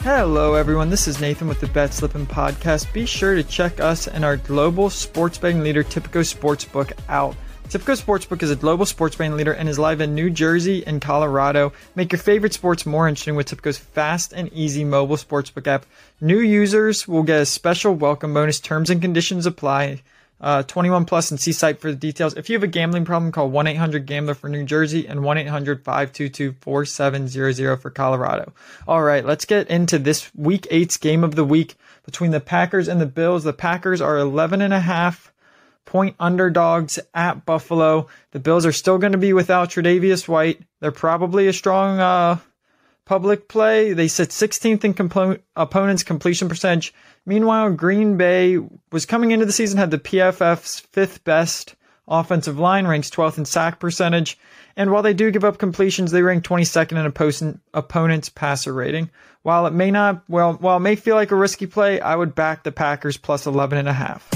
[0.00, 0.88] Hello, everyone.
[0.88, 2.90] This is Nathan with the Bet Slippin' podcast.
[2.94, 7.36] Be sure to check us and our global sports betting leader, Tipico Sportsbook, out.
[7.68, 11.02] Tipico Sportsbook is a global sports betting leader and is live in New Jersey and
[11.02, 11.72] Colorado.
[11.96, 15.84] Make your favorite sports more interesting with Tipico's fast and easy mobile sportsbook app.
[16.20, 18.60] New users will get a special welcome bonus.
[18.60, 20.02] Terms and conditions apply.
[20.40, 22.36] Uh, 21 plus and see site for the details.
[22.36, 25.38] If you have a gambling problem, call 1 800 Gambler for New Jersey and 1
[25.38, 28.52] 800 522 4700 for Colorado.
[28.86, 31.74] All right, let's get into this week eight's game of the week
[32.04, 33.42] between the Packers and the Bills.
[33.42, 35.32] The Packers are 11 and a half
[35.86, 38.08] point underdogs at Buffalo.
[38.32, 40.60] The Bills are still going to be without Tre'Davious White.
[40.80, 42.38] They're probably a strong uh,
[43.06, 43.94] public play.
[43.94, 46.92] They sit 16th in compo- opponents' completion percentage.
[47.24, 48.58] Meanwhile, Green Bay
[48.92, 51.74] was coming into the season had the PFF's fifth best
[52.06, 54.38] offensive line, ranks 12th in sack percentage.
[54.76, 56.92] And while they do give up completions, they rank 22nd
[57.40, 59.10] in opponent's passer rating.
[59.42, 62.34] While it may not, well, while it may feel like a risky play, I would
[62.34, 64.35] back the Packers plus 11 and a half.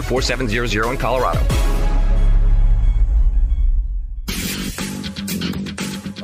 [0.01, 1.39] 1-800-522 4700 in Colorado.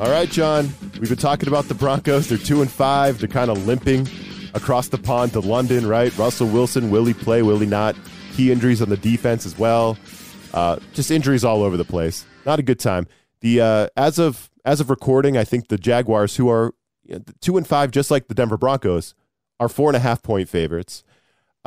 [0.00, 0.72] All right, Jon.
[1.00, 2.28] We've been talking about the Broncos.
[2.28, 3.18] They're two and five.
[3.18, 4.08] They're kind of limping
[4.54, 6.16] across the pond to London, right?
[6.16, 7.42] Russell Wilson, will he play?
[7.42, 7.96] Will he not?
[8.34, 9.98] Key injuries on the defense as well.
[10.54, 12.24] Uh, just injuries all over the place.
[12.46, 13.06] Not a good time.
[13.40, 16.74] The uh, as of as of recording, I think the Jaguars, who are
[17.40, 19.14] two and five, just like the Denver Broncos,
[19.60, 21.04] are four and a half point favorites.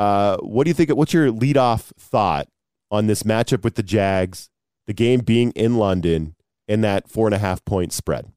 [0.02, 0.90] Uh, what do you think?
[0.90, 2.48] What's your leadoff thought
[2.90, 4.50] on this matchup with the Jags,
[4.88, 6.34] the game being in London,
[6.68, 8.32] and that four and a half point spread?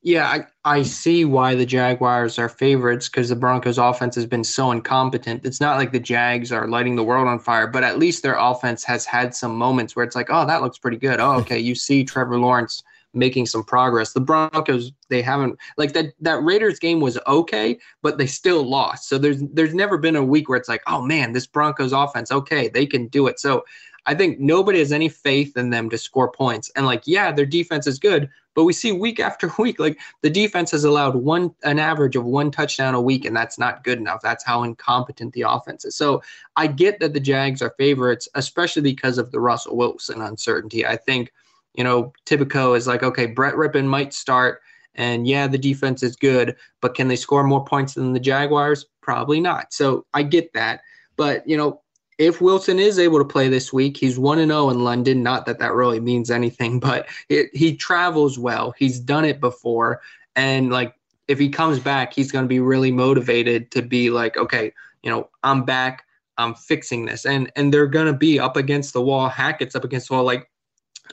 [0.00, 0.46] Yeah, I,
[0.78, 5.44] I see why the Jaguars are favorites because the Broncos' offense has been so incompetent.
[5.44, 8.38] It's not like the Jags are lighting the world on fire, but at least their
[8.38, 11.20] offense has had some moments where it's like, oh, that looks pretty good.
[11.20, 12.82] Oh, okay, you see Trevor Lawrence
[13.12, 14.12] making some progress.
[14.12, 19.08] The Broncos, they haven't like that that Raiders game was okay, but they still lost.
[19.08, 22.30] So there's there's never been a week where it's like, oh man, this Broncos offense,
[22.30, 23.40] okay, they can do it.
[23.40, 23.64] So
[24.06, 26.70] I think nobody has any faith in them to score points.
[26.74, 30.30] And like, yeah, their defense is good, but we see week after week, like the
[30.30, 33.98] defense has allowed one an average of one touchdown a week, and that's not good
[33.98, 34.20] enough.
[34.22, 35.96] That's how incompetent the offense is.
[35.96, 36.22] So
[36.56, 40.86] I get that the Jags are favorites, especially because of the Russell Wilson uncertainty.
[40.86, 41.32] I think,
[41.74, 44.60] you know, Tipico is like, okay, Brett Rypien might start.
[44.94, 48.86] And yeah, the defense is good, but can they score more points than the Jaguars?
[49.00, 49.72] Probably not.
[49.72, 50.80] So I get that.
[51.16, 51.80] But, you know,
[52.18, 55.22] if Wilson is able to play this week, he's 1 0 in London.
[55.22, 58.74] Not that that really means anything, but it, he travels well.
[58.76, 60.00] He's done it before.
[60.36, 60.94] And like,
[61.28, 65.10] if he comes back, he's going to be really motivated to be like, okay, you
[65.10, 66.04] know, I'm back.
[66.36, 67.24] I'm fixing this.
[67.24, 69.28] And and they're going to be up against the wall.
[69.28, 70.24] Hackett's up against the wall.
[70.24, 70.50] Like,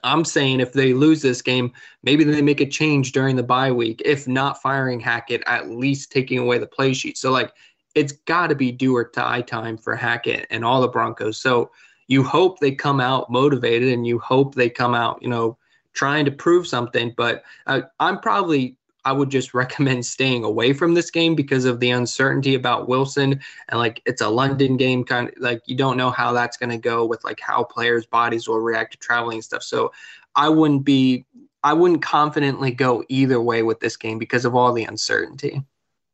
[0.03, 1.71] I'm saying if they lose this game,
[2.03, 4.01] maybe they make a change during the bye week.
[4.05, 7.17] If not firing Hackett, at least taking away the play sheet.
[7.17, 7.53] So, like,
[7.95, 11.39] it's got to be do or die time for Hackett and all the Broncos.
[11.39, 11.71] So
[12.07, 15.57] you hope they come out motivated and you hope they come out, you know,
[15.93, 17.13] trying to prove something.
[17.17, 18.76] But uh, I'm probably,
[19.07, 23.39] I would just recommend staying away from this game because of the uncertainty about Wilson
[23.69, 26.71] and like it's a London game, kind of like you don't know how that's going
[26.71, 29.63] to go with like how players' bodies will react to traveling and stuff.
[29.63, 29.93] So
[30.35, 31.25] I wouldn't be,
[31.63, 35.63] I wouldn't confidently go either way with this game because of all the uncertainty.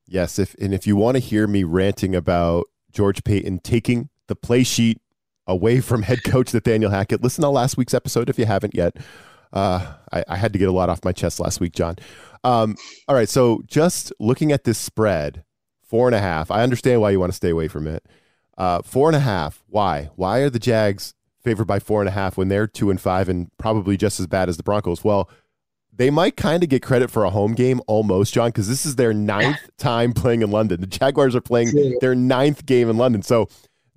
[0.05, 4.35] Yes, if and if you want to hear me ranting about George Paton taking the
[4.35, 5.01] play sheet
[5.47, 8.97] away from head coach Nathaniel Hackett, listen to last week's episode if you haven't yet.
[9.53, 11.95] Uh, I, I, had to get a lot off my chest last week, Jon.
[12.43, 12.75] Um,
[13.07, 15.43] all right, so just looking at this spread,
[15.83, 16.49] four and a half.
[16.49, 18.03] I understand why you want to stay away from it.
[18.57, 19.63] Uh, four and a half.
[19.67, 20.09] Why?
[20.15, 23.29] Why are the Jags favored by four and a half when they're two and five
[23.29, 25.03] and probably just as bad as the Broncos?
[25.03, 25.29] Well,
[25.95, 28.95] they might kind of get credit for a home game almost, Jon, because this is
[28.95, 30.81] their ninth time playing in London.
[30.81, 33.21] The Jaguars are playing their ninth game in London.
[33.21, 33.47] So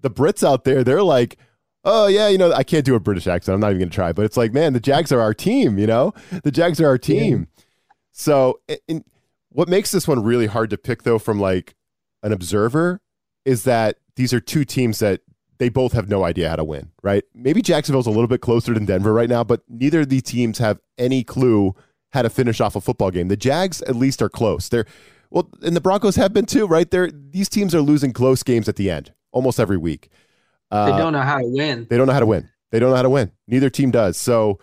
[0.02, 1.38] the Brits out there, they're like,
[1.86, 3.54] oh, yeah, you know, I can't do a British accent.
[3.54, 4.12] I'm not even going to try.
[4.12, 6.12] But it's like, man, the Jags are our team, you know?
[6.42, 7.48] The Jags are our team.
[7.56, 7.64] Yeah.
[8.12, 9.04] So in,
[9.50, 11.74] what makes this one really hard to pick, though, from like
[12.22, 13.00] an observer
[13.44, 15.20] is that these are two teams that
[15.58, 17.24] they both have no idea how to win, right?
[17.34, 20.58] Maybe Jacksonville's a little bit closer than Denver right now, but neither of these teams
[20.58, 21.74] have any clue
[22.10, 23.28] how to finish off a football game.
[23.28, 24.68] The Jags at least are close.
[24.68, 24.86] They're
[25.30, 26.90] well, and the Broncos have been too, right?
[26.90, 30.10] They're these teams are losing close games at the end almost every week.
[30.70, 31.86] Uh, they don't know how to win.
[31.88, 32.48] They don't know how to win.
[32.70, 33.30] They don't know how to win.
[33.46, 34.16] Neither team does.
[34.16, 34.58] So,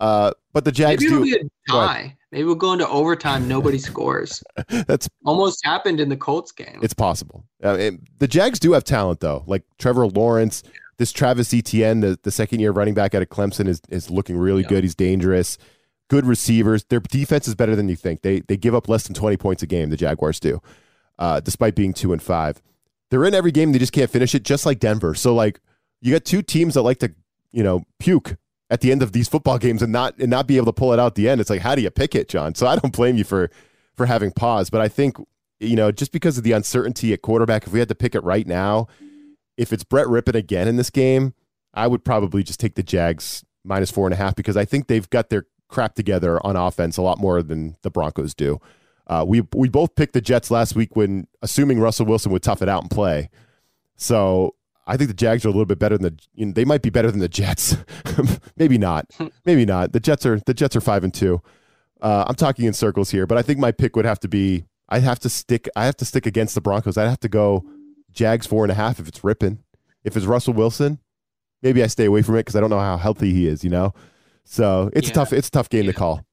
[0.00, 1.12] uh, but the Jags Maybe.
[1.12, 2.16] It'll be a tie.
[2.32, 3.46] Maybe we'll go into overtime.
[3.46, 4.42] Nobody scores.
[4.86, 6.80] That's almost happened in the Colts game.
[6.82, 7.44] It's possible.
[7.62, 10.62] Uh, the Jags do have talent though, like Trevor Lawrence.
[10.98, 14.36] This Travis Etienne, the, the second year running back out of Clemson, is is looking
[14.36, 14.68] really yeah.
[14.68, 14.84] good.
[14.84, 15.58] He's dangerous
[16.08, 16.84] good receivers.
[16.84, 18.22] Their defense is better than you think.
[18.22, 20.60] They they give up less than 20 points a game, the Jaguars do,
[21.18, 22.62] uh, despite being two and five.
[23.10, 25.14] They're in every game, they just can't finish it, just like Denver.
[25.14, 25.60] So like
[26.00, 27.14] you got two teams that like to,
[27.52, 28.36] you know, puke
[28.68, 30.92] at the end of these football games and not and not be able to pull
[30.92, 31.40] it out the end.
[31.40, 32.54] It's like, how do you pick it, Jon?
[32.54, 33.50] So I don't blame you for
[33.96, 34.70] for having pause.
[34.70, 35.16] But I think,
[35.60, 38.22] you know, just because of the uncertainty at quarterback, if we had to pick it
[38.22, 38.88] right now,
[39.56, 41.34] if it's Brett Rypien again in this game,
[41.72, 44.86] I would probably just take the Jags minus four and a half because I think
[44.86, 48.60] they've got their crap together on offense a lot more than the Broncos do.
[49.06, 52.62] Uh, we we both picked the Jets last week when assuming Russell Wilson would tough
[52.62, 53.30] it out and play.
[53.96, 54.54] So
[54.86, 56.18] I think the Jags are a little bit better than the.
[56.34, 57.76] You know, they might be better than the Jets.
[58.56, 59.06] Maybe not.
[59.44, 59.92] Maybe not.
[59.92, 61.40] The Jets are the Jets are five and two.
[62.00, 64.64] Uh, I'm talking in circles here, but I think my pick would have to be.
[64.88, 65.68] I have to stick.
[65.76, 66.96] I have to stick against the Broncos.
[66.96, 67.64] I'd have to go
[68.12, 69.58] Jags four and a half if it's Rypien.
[70.04, 71.00] If it's Russell Wilson,
[71.62, 73.64] maybe I stay away from it because I don't know how healthy he is.
[73.64, 73.94] You know.
[74.44, 75.12] So it's yeah.
[75.12, 75.92] a tough it's a tough game yeah.
[75.92, 76.26] to call.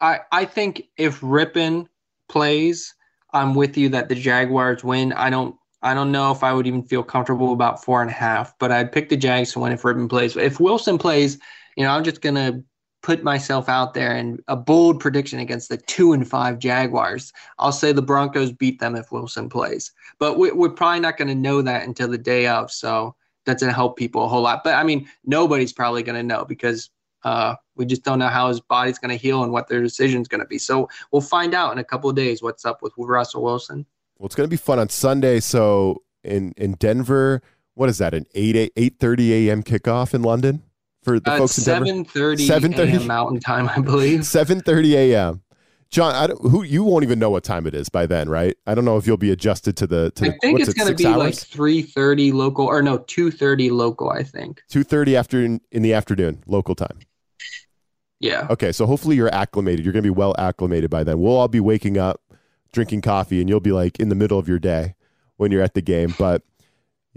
[0.00, 1.86] I I think if Rypien
[2.28, 2.94] plays,
[3.32, 5.12] I'm with you that the Jaguars win.
[5.12, 8.14] I don't I don't know if I would even feel comfortable about four and a
[8.14, 10.36] half, but I'd pick the Jags to win if Rypien plays.
[10.36, 11.38] If Wilson plays,
[11.76, 12.62] you know, I'm just gonna
[13.02, 17.32] put myself out there and a bold prediction against the two and five Jaguars.
[17.58, 21.34] I'll say the Broncos beat them if Wilson plays, but we, are probably not to
[21.34, 22.70] know that until the day of.
[22.70, 23.14] So
[23.46, 24.62] that's to help people a whole lot.
[24.64, 26.90] But I mean, nobody's probably to know because
[27.24, 30.28] uh, we just don't know how his body's going to heal and what their decision's
[30.28, 30.58] going to be.
[30.58, 33.86] So we'll find out in a couple of days what's up with Russell Wilson.
[34.18, 35.40] Well, it's going to be fun on Sunday.
[35.40, 37.42] So in in Denver,
[37.74, 38.14] what is that?
[38.14, 39.62] An eight eight thirty a.m.
[39.62, 40.62] kickoff in London
[41.02, 42.36] for the uh, folks in Denver.
[42.36, 44.26] Seven thirty Mountain Time, I believe.
[44.26, 45.42] Seven thirty a.m.
[45.90, 48.56] Jon, I don't, who you won't even know what time it is by then, right?
[48.64, 50.12] I don't know if you'll be adjusted to the.
[50.12, 51.16] To I think it's it, going to be hours?
[51.16, 54.10] like three thirty local, or no, two thirty local.
[54.10, 57.00] I think two thirty after in the afternoon local time.
[58.20, 58.46] Yeah.
[58.50, 59.84] Okay, so hopefully you're acclimated.
[59.84, 61.18] You're going to be well acclimated by then.
[61.20, 62.20] We'll all be waking up,
[62.72, 64.94] drinking coffee, and you'll be like in the middle of your day
[65.36, 66.14] when you're at the game.
[66.18, 66.42] But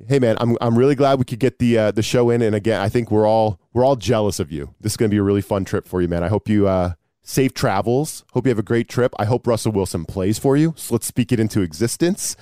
[0.08, 2.42] hey, man, I'm I'm really glad we could get the uh, the show in.
[2.42, 4.74] And again, I think we're all we're all jealous of you.
[4.80, 6.24] This is going to be a really fun trip for you, man.
[6.24, 8.24] I hope you uh, safe travels.
[8.32, 9.14] Hope you have a great trip.
[9.20, 10.74] I hope Russell Wilson plays for you.
[10.78, 12.38] So let's speak it into existence.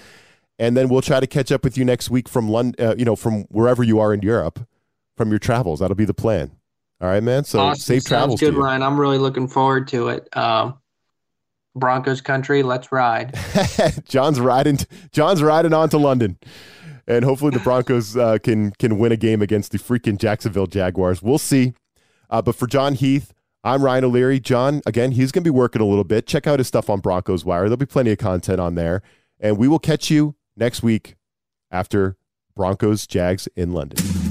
[0.59, 3.05] And then we'll try to catch up with you next week from London, uh, you
[3.05, 4.67] know, from wherever you are in Europe,
[5.17, 5.79] from your travels.
[5.79, 6.51] That'll be the plan.
[7.01, 7.43] All right, man.
[7.43, 7.79] So awesome.
[7.81, 8.39] safe Sounds travels.
[8.39, 8.63] good, to you.
[8.63, 8.83] Ryan.
[8.83, 10.35] I'm really looking forward to it.
[10.37, 10.77] Um,
[11.75, 13.33] Broncos country, let's ride.
[14.07, 14.77] Jon's riding.
[15.11, 16.37] Jon's riding on to London,
[17.07, 21.21] and hopefully the Broncos uh, can can win a game against the freaking Jacksonville Jaguars.
[21.23, 21.73] We'll see.
[22.29, 23.33] Uh, but for Jon Heath,
[23.63, 24.39] I'm Ryan O'Leary.
[24.39, 26.27] Jon, again, he's going to be working a little bit.
[26.27, 27.63] Check out his stuff on Broncos Wire.
[27.63, 29.01] There'll be plenty of content on there,
[29.39, 31.15] and we will catch you next week
[31.71, 32.15] after
[32.55, 34.30] Broncos Jags in London.